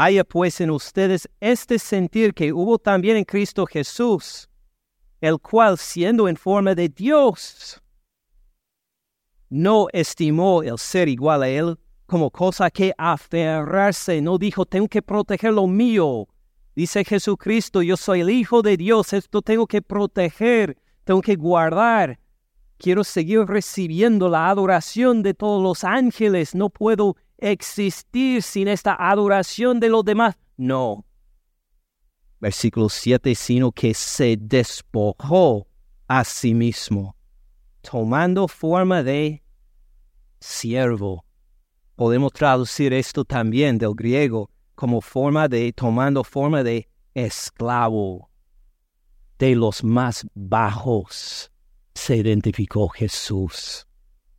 Haya 0.00 0.22
pues 0.22 0.60
en 0.60 0.70
ustedes 0.70 1.28
este 1.40 1.76
sentir 1.76 2.32
que 2.32 2.52
hubo 2.52 2.78
también 2.78 3.16
en 3.16 3.24
Cristo 3.24 3.66
Jesús, 3.66 4.48
el 5.20 5.40
cual 5.40 5.76
siendo 5.76 6.28
en 6.28 6.36
forma 6.36 6.72
de 6.76 6.88
Dios, 6.88 7.82
no 9.48 9.88
estimó 9.92 10.62
el 10.62 10.78
ser 10.78 11.08
igual 11.08 11.42
a 11.42 11.48
él 11.48 11.76
como 12.06 12.30
cosa 12.30 12.70
que 12.70 12.94
aferrarse, 12.96 14.22
no 14.22 14.38
dijo, 14.38 14.64
tengo 14.64 14.86
que 14.86 15.02
proteger 15.02 15.52
lo 15.52 15.66
mío. 15.66 16.28
Dice 16.76 17.04
Jesucristo, 17.04 17.82
yo 17.82 17.96
soy 17.96 18.20
el 18.20 18.30
Hijo 18.30 18.62
de 18.62 18.76
Dios, 18.76 19.12
esto 19.12 19.42
tengo 19.42 19.66
que 19.66 19.82
proteger, 19.82 20.78
tengo 21.02 21.20
que 21.20 21.34
guardar. 21.34 22.20
Quiero 22.76 23.02
seguir 23.02 23.40
recibiendo 23.46 24.28
la 24.28 24.48
adoración 24.48 25.24
de 25.24 25.34
todos 25.34 25.60
los 25.60 25.82
ángeles, 25.82 26.54
no 26.54 26.70
puedo 26.70 27.16
existir 27.38 28.42
sin 28.42 28.68
esta 28.68 28.94
adoración 28.98 29.80
de 29.80 29.88
los 29.88 30.04
demás. 30.04 30.36
No. 30.56 31.04
Versículo 32.40 32.88
7, 32.88 33.34
sino 33.34 33.72
que 33.72 33.94
se 33.94 34.36
despojó 34.36 35.66
a 36.06 36.24
sí 36.24 36.54
mismo, 36.54 37.16
tomando 37.82 38.46
forma 38.46 39.02
de 39.02 39.42
siervo. 40.40 41.24
Podemos 41.96 42.32
traducir 42.32 42.92
esto 42.92 43.24
también 43.24 43.78
del 43.78 43.94
griego 43.94 44.50
como 44.76 45.00
forma 45.00 45.48
de, 45.48 45.72
tomando 45.72 46.22
forma 46.22 46.62
de 46.62 46.88
esclavo. 47.14 48.30
De 49.38 49.56
los 49.56 49.82
más 49.82 50.24
bajos 50.34 51.50
se 51.94 52.16
identificó 52.16 52.88
Jesús. 52.88 53.87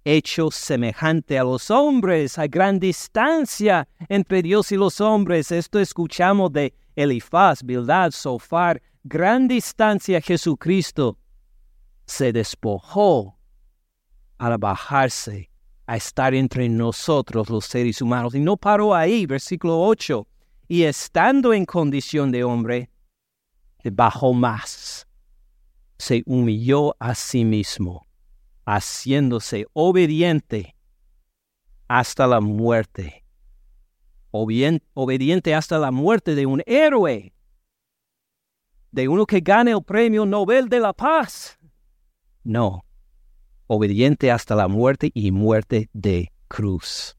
Hecho 0.06 0.50
semejante 0.50 1.38
a 1.38 1.43
los 1.43 1.70
hombres, 1.70 2.38
a 2.38 2.47
gran 2.47 2.80
distancia 2.80 3.88
entre 4.08 4.41
Dios 4.41 4.72
y 4.72 4.78
los 4.78 5.02
hombres. 5.02 5.52
Esto 5.52 5.80
escuchamos 5.80 6.52
de 6.54 6.74
Elifaz, 6.95 7.64
Bildad, 7.64 8.12
Sofar. 8.12 8.82
Gran 9.04 9.47
distancia 9.47 10.22
Jesucristo 10.22 11.18
se 12.06 12.34
despojó 12.34 13.38
al 14.38 14.58
bajarse 14.58 15.50
a 15.86 15.97
estar 15.97 16.34
entre 16.34 16.70
nosotros 16.70 17.50
los 17.50 17.66
seres 17.66 18.02
humanos. 18.02 18.36
Y 18.36 18.39
no 18.39 18.58
paró 18.58 18.95
ahí, 18.95 19.26
versículo 19.26 19.82
8. 19.82 20.28
Y 20.68 20.84
estando 20.84 21.54
en 21.54 21.66
condición 21.66 22.32
de 22.32 22.43
hombre, 22.43 22.89
bajó 23.84 24.34
más. 24.34 25.08
Se 25.97 26.24
humilló 26.26 26.95
a 27.00 27.16
sí 27.16 27.43
mismo, 27.43 28.06
haciéndose 28.70 29.66
obediente 29.74 30.76
hasta 31.88 32.28
la 32.28 32.40
muerte. 32.40 33.26
obediente 34.32 35.56
hasta 35.56 35.80
la 35.80 35.90
muerte 35.90 36.36
de 36.36 36.46
un 36.46 36.62
héroe, 36.68 37.34
de 38.92 39.08
uno 39.08 39.26
que 39.26 39.40
gane 39.40 39.72
el 39.72 39.84
premio 39.84 40.24
Nobel 40.24 40.70
de 40.70 40.80
la 40.80 40.94
Paz. 40.94 41.58
No, 42.44 42.86
obediente 43.66 44.32
hasta 44.32 44.56
la 44.56 44.68
muerte 44.68 45.10
y 45.16 45.32
muerte 45.32 45.90
de 45.94 46.32
cruz. 46.48 47.18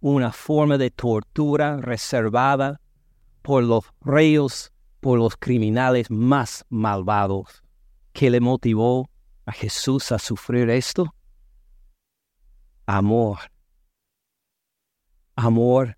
Una 0.00 0.32
forma 0.32 0.76
de 0.76 0.90
tortura 0.90 1.76
reservada 1.76 2.80
por 3.42 3.62
los 3.62 3.84
reyes, 4.00 4.72
por 4.98 5.18
los 5.18 5.36
criminales 5.36 6.10
más 6.10 6.64
malvados. 6.68 7.62
¿Qué 8.12 8.28
le 8.28 8.40
motivó 8.40 9.08
a 9.46 9.52
Jesús 9.52 10.12
a 10.12 10.18
sufrir 10.18 10.70
esto? 10.70 11.14
Amor. 12.86 13.38
Amor 15.36 15.96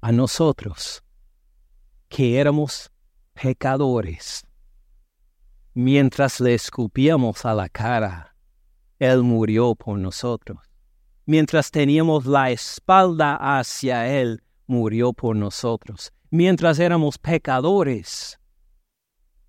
a 0.00 0.12
nosotros, 0.12 1.02
que 2.08 2.38
éramos 2.38 2.90
pecadores. 3.34 4.44
Mientras 5.74 6.40
le 6.40 6.54
escupíamos 6.54 7.44
a 7.44 7.54
la 7.54 7.68
cara, 7.68 8.34
él 8.98 9.22
murió 9.22 9.74
por 9.74 9.98
nosotros. 9.98 10.58
Mientras 11.24 11.70
teníamos 11.70 12.26
la 12.26 12.50
espalda 12.50 13.36
hacia 13.36 14.08
Él, 14.08 14.42
murió 14.66 15.12
por 15.12 15.36
nosotros. 15.36 16.10
Mientras 16.30 16.78
éramos 16.78 17.18
pecadores 17.18 18.40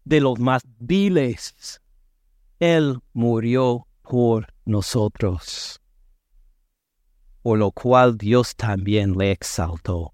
de 0.04 0.20
los 0.20 0.40
más 0.40 0.62
viles, 0.78 1.80
Él 2.60 2.99
murió 3.14 3.88
por 4.01 4.47
nosotros. 4.66 5.80
Por 7.41 7.57
lo 7.57 7.72
cual 7.72 8.18
Dios 8.18 8.53
también 8.53 9.18
le 9.18 9.32
exaltó. 9.32 10.14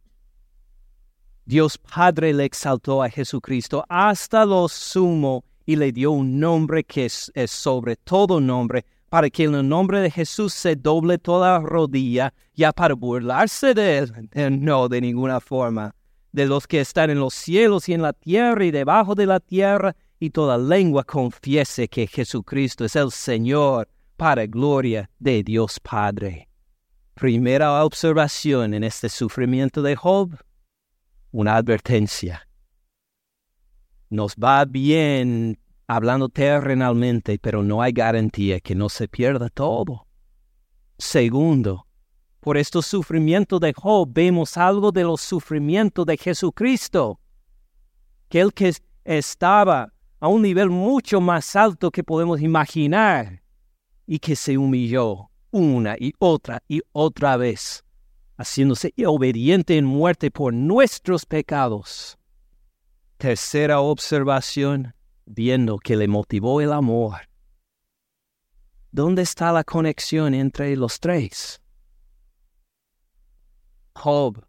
Dios 1.43 1.77
Padre 1.77 2.33
le 2.33 2.45
exaltó 2.45 3.01
a 3.01 3.09
Jesucristo 3.09 3.83
hasta 3.89 4.45
lo 4.45 4.67
sumo 4.67 5.43
y 5.65 5.75
le 5.75 5.91
dio 5.91 6.11
un 6.11 6.39
nombre 6.39 6.83
que 6.83 7.05
es, 7.05 7.31
sobre 7.47 7.95
todo 7.95 8.39
nombre, 8.39 8.85
para 9.09 9.29
que 9.29 9.45
en 9.45 9.55
el 9.55 9.67
nombre 9.67 9.99
de 10.01 10.11
Jesús 10.11 10.53
se 10.53 10.75
doble 10.75 11.17
toda 11.17 11.59
rodilla, 11.59 12.31
ya 12.53 12.71
para 12.71 12.93
burlarse 12.93 13.73
de 13.73 13.97
él, 13.97 14.29
eh, 14.33 14.49
no 14.51 14.87
de 14.87 15.01
ninguna 15.01 15.39
forma, 15.39 15.95
de 16.31 16.45
los 16.45 16.67
que 16.67 16.81
están 16.81 17.09
en 17.09 17.19
los 17.19 17.33
cielos 17.33 17.89
y 17.89 17.93
en 17.93 18.03
la 18.03 18.13
tierra 18.13 18.65
y 18.65 18.71
debajo 18.71 19.15
de 19.15 19.25
la 19.25 19.39
tierra, 19.39 19.95
y 20.25 20.31
toda 20.31 20.57
lengua 20.57 21.03
confiese 21.03 21.87
que 21.87 22.07
Jesucristo 22.07 22.83
es 22.83 22.95
el 22.95 23.11
Señor, 23.11 23.87
para 24.17 24.47
gloria 24.47 25.09
de 25.19 25.43
Dios 25.43 25.79
Padre. 25.79 26.49
Primera 27.13 27.83
observación 27.83 28.73
en 28.73 28.83
este 28.83 29.07
sufrimiento 29.07 29.83
de 29.83 29.95
Job, 29.95 30.35
una 31.31 31.57
advertencia. 31.57 32.47
Nos 34.09 34.35
va 34.35 34.65
bien 34.65 35.59
hablando 35.87 36.29
terrenalmente, 36.29 37.37
pero 37.37 37.61
no 37.61 37.83
hay 37.83 37.91
garantía 37.91 38.59
que 38.59 38.73
no 38.73 38.89
se 38.89 39.07
pierda 39.07 39.49
todo. 39.49 40.07
Segundo, 40.97 41.87
por 42.39 42.57
estos 42.57 42.87
sufrimientos 42.87 43.59
de 43.59 43.73
Job 43.73 44.09
vemos 44.11 44.57
algo 44.57 44.91
de 44.91 45.03
los 45.03 45.21
sufrimientos 45.21 46.05
de 46.05 46.17
Jesucristo, 46.17 47.19
que 48.29 48.41
el 48.41 48.53
que 48.53 48.73
estaba 49.03 49.94
a 50.19 50.27
un 50.27 50.41
nivel 50.41 50.69
mucho 50.69 51.21
más 51.21 51.55
alto 51.55 51.91
que 51.91 52.03
podemos 52.03 52.41
imaginar 52.41 53.41
y 54.05 54.19
que 54.19 54.35
se 54.35 54.57
humilló 54.57 55.29
una 55.51 55.95
y 55.97 56.13
otra 56.19 56.61
y 56.67 56.81
otra 56.91 57.37
vez, 57.37 57.83
haciéndose 58.37 58.93
obediente 59.05 59.77
en 59.77 59.85
muerte 59.85 60.31
por 60.31 60.53
nuestros 60.53 61.25
pecados. 61.25 62.17
Tercera 63.17 63.79
observación, 63.79 64.93
viendo 65.25 65.77
que 65.77 65.95
le 65.95 66.07
motivó 66.07 66.59
el 66.61 66.73
amor. 66.73 67.29
¿Dónde 68.91 69.21
está 69.21 69.51
la 69.51 69.63
conexión 69.63 70.33
entre 70.33 70.75
los 70.75 70.99
tres? 70.99 71.61
Job, 73.93 74.45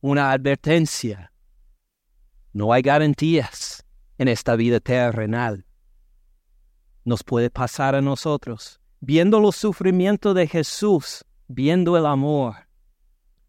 una 0.00 0.32
advertencia. 0.32 1.32
No 2.52 2.72
hay 2.72 2.82
garantías 2.82 3.81
en 4.22 4.28
esta 4.28 4.56
vida 4.56 4.80
terrenal. 4.80 5.66
Nos 7.04 7.22
puede 7.22 7.50
pasar 7.50 7.94
a 7.94 8.00
nosotros, 8.00 8.80
viendo 9.00 9.40
los 9.40 9.56
sufrimientos 9.56 10.34
de 10.34 10.46
Jesús, 10.46 11.24
viendo 11.48 11.96
el 11.96 12.06
amor. 12.06 12.54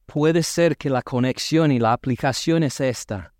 Puede 0.06 0.44
ser 0.44 0.76
que 0.76 0.90
la 0.90 1.02
conexión 1.02 1.72
y 1.72 1.80
la 1.80 1.94
aplicación 1.94 2.64
es 2.64 2.82
esta 2.82 3.34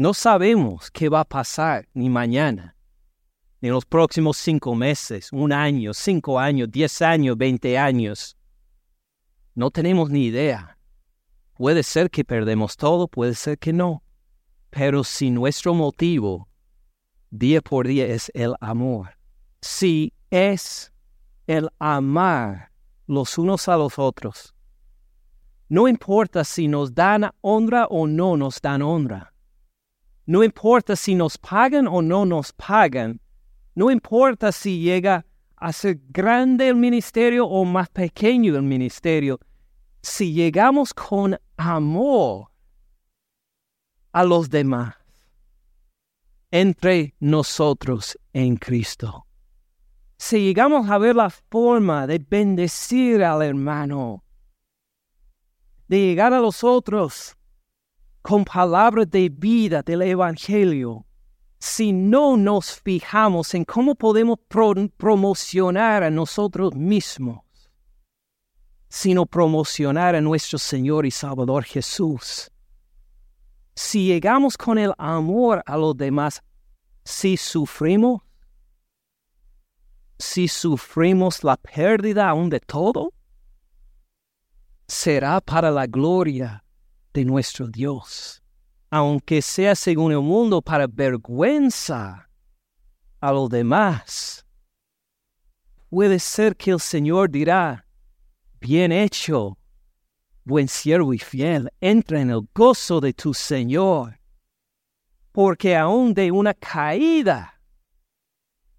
no 0.00 0.14
sabemos 0.14 0.90
qué 0.90 1.10
va 1.10 1.20
a 1.20 1.24
pasar 1.26 1.86
ni 1.92 2.08
mañana, 2.08 2.74
ni 3.60 3.68
los 3.68 3.84
próximos 3.84 4.38
cinco 4.38 4.74
meses, 4.74 5.30
un 5.30 5.52
año, 5.52 5.92
cinco 5.92 6.38
años, 6.38 6.70
diez 6.70 7.02
años, 7.02 7.36
veinte 7.36 7.76
años. 7.76 8.34
No 9.54 9.70
tenemos 9.70 10.08
ni 10.08 10.24
idea. 10.24 10.78
Puede 11.52 11.82
ser 11.82 12.08
que 12.08 12.24
perdemos 12.24 12.78
todo, 12.78 13.08
puede 13.08 13.34
ser 13.34 13.58
que 13.58 13.74
no. 13.74 14.02
Pero 14.70 15.04
si 15.04 15.30
nuestro 15.30 15.74
motivo 15.74 16.48
día 17.30 17.60
por 17.60 17.86
día 17.86 18.06
es 18.06 18.30
el 18.34 18.54
amor, 18.60 19.10
si 19.60 20.12
es 20.30 20.92
el 21.46 21.68
amar 21.78 22.70
los 23.06 23.36
unos 23.38 23.68
a 23.68 23.76
los 23.76 23.98
otros, 23.98 24.54
no 25.68 25.86
importa 25.86 26.44
si 26.44 26.66
nos 26.66 26.94
dan 26.94 27.30
honra 27.42 27.86
o 27.86 28.06
no 28.06 28.36
nos 28.36 28.60
dan 28.60 28.82
honra. 28.82 29.32
No 30.26 30.42
importa 30.44 30.96
si 30.96 31.14
nos 31.14 31.38
pagan 31.38 31.86
o 31.86 32.02
no 32.02 32.24
nos 32.24 32.52
pagan. 32.52 33.20
No 33.74 33.90
importa 33.90 34.52
si 34.52 34.80
llega 34.80 35.24
a 35.56 35.72
ser 35.72 36.00
grande 36.08 36.68
el 36.68 36.76
ministerio 36.76 37.46
o 37.46 37.64
más 37.64 37.88
pequeño 37.88 38.56
el 38.56 38.62
ministerio. 38.62 39.38
Si 40.02 40.32
llegamos 40.32 40.92
con 40.92 41.38
amor 41.56 42.49
a 44.12 44.24
los 44.24 44.50
demás, 44.50 44.94
entre 46.50 47.14
nosotros 47.20 48.18
en 48.32 48.56
Cristo. 48.56 49.26
Si 50.18 50.38
llegamos 50.38 50.90
a 50.90 50.98
ver 50.98 51.16
la 51.16 51.30
forma 51.30 52.06
de 52.06 52.18
bendecir 52.18 53.22
al 53.24 53.42
hermano, 53.42 54.22
de 55.88 55.98
llegar 55.98 56.32
a 56.34 56.40
los 56.40 56.62
otros 56.62 57.36
con 58.22 58.44
palabras 58.44 59.10
de 59.10 59.28
vida 59.28 59.82
del 59.82 60.02
Evangelio, 60.02 61.06
si 61.58 61.92
no 61.92 62.36
nos 62.36 62.80
fijamos 62.80 63.54
en 63.54 63.64
cómo 63.64 63.94
podemos 63.94 64.38
promocionar 64.96 66.02
a 66.02 66.10
nosotros 66.10 66.74
mismos, 66.74 67.40
sino 68.88 69.26
promocionar 69.26 70.16
a 70.16 70.20
nuestro 70.20 70.58
Señor 70.58 71.06
y 71.06 71.10
Salvador 71.10 71.64
Jesús. 71.64 72.50
Si 73.80 74.04
llegamos 74.04 74.58
con 74.58 74.76
el 74.76 74.92
amor 74.98 75.62
a 75.64 75.74
los 75.78 75.96
demás, 75.96 76.42
si 77.02 77.38
sufrimos, 77.38 78.20
si 80.18 80.48
sufrimos 80.48 81.42
la 81.42 81.56
pérdida 81.56 82.28
aún 82.28 82.50
de 82.50 82.60
todo, 82.60 83.14
será 84.86 85.40
para 85.40 85.70
la 85.70 85.86
gloria 85.86 86.62
de 87.14 87.24
nuestro 87.24 87.68
Dios, 87.68 88.42
aunque 88.90 89.40
sea 89.40 89.74
según 89.74 90.12
el 90.12 90.20
mundo 90.20 90.60
para 90.60 90.86
vergüenza 90.86 92.28
a 93.18 93.32
los 93.32 93.48
demás. 93.48 94.44
Puede 95.88 96.18
ser 96.18 96.54
que 96.54 96.72
el 96.72 96.80
Señor 96.80 97.30
dirá, 97.30 97.86
bien 98.60 98.92
hecho, 98.92 99.56
buen 100.44 100.68
siervo 100.68 101.14
y 101.14 101.18
fiel, 101.18 101.70
entra 101.80 102.20
en 102.20 102.30
el 102.30 102.48
gozo 102.54 103.00
de 103.00 103.12
tu 103.12 103.34
Señor, 103.34 104.18
porque 105.32 105.76
aún 105.76 106.14
de 106.14 106.30
una 106.30 106.54
caída, 106.54 107.60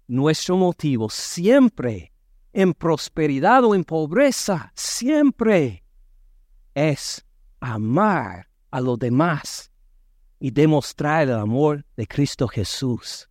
nuestro 0.06 0.56
motivo 0.56 1.08
siempre, 1.08 2.12
en 2.52 2.74
prosperidad 2.74 3.64
o 3.64 3.74
en 3.74 3.84
pobreza, 3.84 4.72
siempre 4.74 5.84
es 6.74 7.24
amar 7.60 8.48
a 8.70 8.80
los 8.80 8.98
demás 8.98 9.70
y 10.38 10.50
demostrar 10.50 11.28
el 11.28 11.34
amor 11.34 11.84
de 11.96 12.06
Cristo 12.06 12.48
Jesús. 12.48 13.28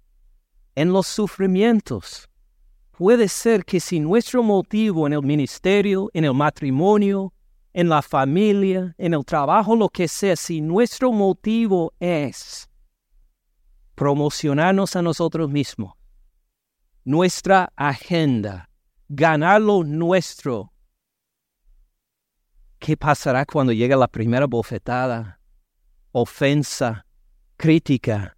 En 0.75 0.93
los 0.93 1.07
sufrimientos, 1.07 2.29
puede 2.91 3.27
ser 3.27 3.65
que 3.65 3.79
si 3.79 3.99
nuestro 3.99 4.41
motivo 4.41 5.05
en 5.05 5.13
el 5.13 5.21
ministerio, 5.21 6.09
en 6.13 6.23
el 6.23 6.33
matrimonio, 6.33 7.33
en 7.73 7.89
la 7.89 8.01
familia, 8.01 8.93
en 8.97 9.13
el 9.13 9.25
trabajo, 9.25 9.75
lo 9.75 9.89
que 9.89 10.07
sea, 10.07 10.35
si 10.35 10.61
nuestro 10.61 11.11
motivo 11.11 11.93
es 11.99 12.69
promocionarnos 13.95 14.95
a 14.95 15.01
nosotros 15.01 15.49
mismos, 15.49 15.93
nuestra 17.03 17.71
agenda, 17.75 18.69
ganar 19.07 19.61
lo 19.61 19.83
nuestro, 19.83 20.73
¿qué 22.79 22.97
pasará 22.97 23.45
cuando 23.45 23.71
llega 23.71 23.95
la 23.95 24.07
primera 24.07 24.47
bofetada, 24.47 25.39
ofensa, 26.11 27.05
crítica? 27.55 28.35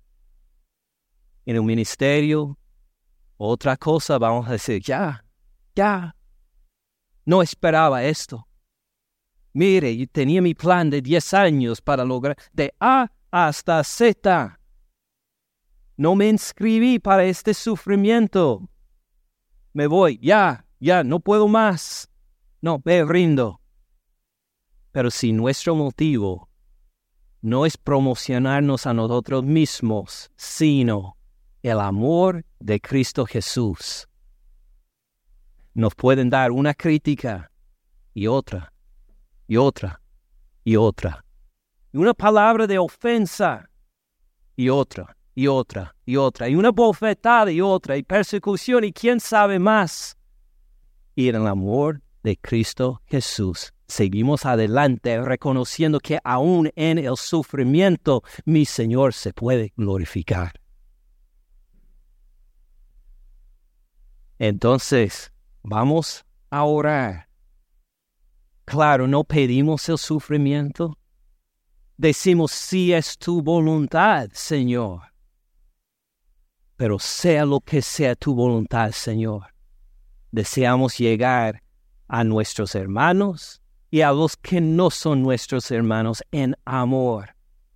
En 1.45 1.55
el 1.55 1.63
ministerio, 1.63 2.57
otra 3.37 3.75
cosa, 3.77 4.17
vamos 4.17 4.47
a 4.47 4.53
decir, 4.53 4.81
ya, 4.81 5.25
ya, 5.75 6.15
no 7.25 7.41
esperaba 7.41 8.03
esto 8.03 8.47
Mire, 9.53 9.95
yo 9.95 10.07
tenía 10.07 10.41
mi 10.41 10.55
plan 10.55 10.89
de 10.89 11.01
10 11.01 11.33
años 11.35 11.79
para 11.79 12.03
lograr 12.03 12.35
de 12.53 12.73
A 12.79 13.11
hasta 13.29 13.83
Z. 13.83 14.59
No 15.95 16.15
me 16.15 16.27
inscribí 16.27 16.97
para 16.97 17.23
este 17.25 17.53
sufrimiento. 17.53 18.67
Me 19.73 19.85
voy, 19.85 20.17
ya, 20.19 20.65
ya, 20.79 21.03
no 21.03 21.19
puedo 21.19 21.47
más. 21.47 22.09
No, 22.61 22.81
me 22.83 23.05
rindo. 23.05 23.61
Pero 24.91 25.11
si 25.11 25.31
nuestro 25.33 25.75
motivo 25.75 26.49
no 27.41 27.67
es 27.67 27.77
promocionarnos 27.77 28.87
a 28.87 28.93
nosotros 28.93 29.43
mismos, 29.43 30.31
sino 30.35 31.15
el 31.61 31.79
amor 31.79 32.43
de 32.59 32.79
Cristo 32.79 33.25
Jesús, 33.25 34.07
nos 35.75 35.93
pueden 35.93 36.29
dar 36.31 36.51
una 36.51 36.73
crítica 36.73 37.51
y 38.13 38.27
otra 38.27 38.72
y 39.53 39.57
otra 39.57 40.01
y 40.63 40.75
otra. 40.77 41.23
Y 41.91 41.97
una 41.97 42.15
palabra 42.15 42.65
de 42.65 42.79
ofensa 42.79 43.69
y 44.55 44.69
otra 44.69 45.15
y 45.35 45.45
otra 45.45 45.95
y 46.07 46.15
otra. 46.15 46.49
Y 46.49 46.55
una 46.55 46.71
bofetada 46.71 47.51
y 47.51 47.61
otra 47.61 47.95
y 47.95 48.01
persecución 48.01 48.83
y 48.83 48.91
quién 48.91 49.19
sabe 49.19 49.59
más. 49.59 50.17
Y 51.13 51.29
en 51.29 51.35
el 51.35 51.45
amor 51.45 52.01
de 52.23 52.35
Cristo 52.37 53.01
Jesús 53.05 53.73
seguimos 53.87 54.43
adelante 54.47 55.21
reconociendo 55.21 55.99
que 55.99 56.17
aún 56.23 56.71
en 56.75 56.97
el 56.97 57.15
sufrimiento 57.15 58.23
mi 58.45 58.65
Señor 58.65 59.13
se 59.13 59.33
puede 59.33 59.71
glorificar. 59.77 60.53
Entonces, 64.39 65.31
vamos 65.61 66.25
a 66.49 66.63
orar 66.63 67.27
Claro, 68.65 69.07
no 69.07 69.23
pedimos 69.23 69.87
el 69.89 69.97
sufrimiento. 69.97 70.97
Decimos, 71.97 72.51
si 72.51 72.93
es 72.93 73.17
tu 73.17 73.41
voluntad, 73.41 74.29
Señor. 74.33 75.01
Pero 76.75 76.97
sea 76.99 77.45
lo 77.45 77.59
que 77.59 77.81
sea 77.81 78.15
tu 78.15 78.33
voluntad, 78.33 78.91
Señor. 78.91 79.53
Deseamos 80.31 80.97
llegar 80.97 81.61
a 82.07 82.23
nuestros 82.23 82.75
hermanos 82.75 83.61
y 83.91 84.01
a 84.01 84.11
los 84.11 84.35
que 84.35 84.59
no 84.59 84.89
son 84.89 85.21
nuestros 85.21 85.69
hermanos 85.69 86.23
en 86.31 86.55
amor, 86.65 87.35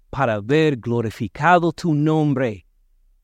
para 0.10 0.42
ver 0.42 0.78
glorificado 0.78 1.72
tu 1.72 1.94
nombre, 1.94 2.66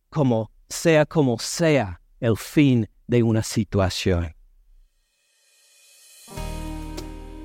como 0.09 0.51
sea 0.69 1.05
como 1.05 1.39
sea 1.39 1.99
el 2.19 2.37
fin 2.37 2.87
de 3.07 3.23
una 3.23 3.41
situación. 3.41 4.35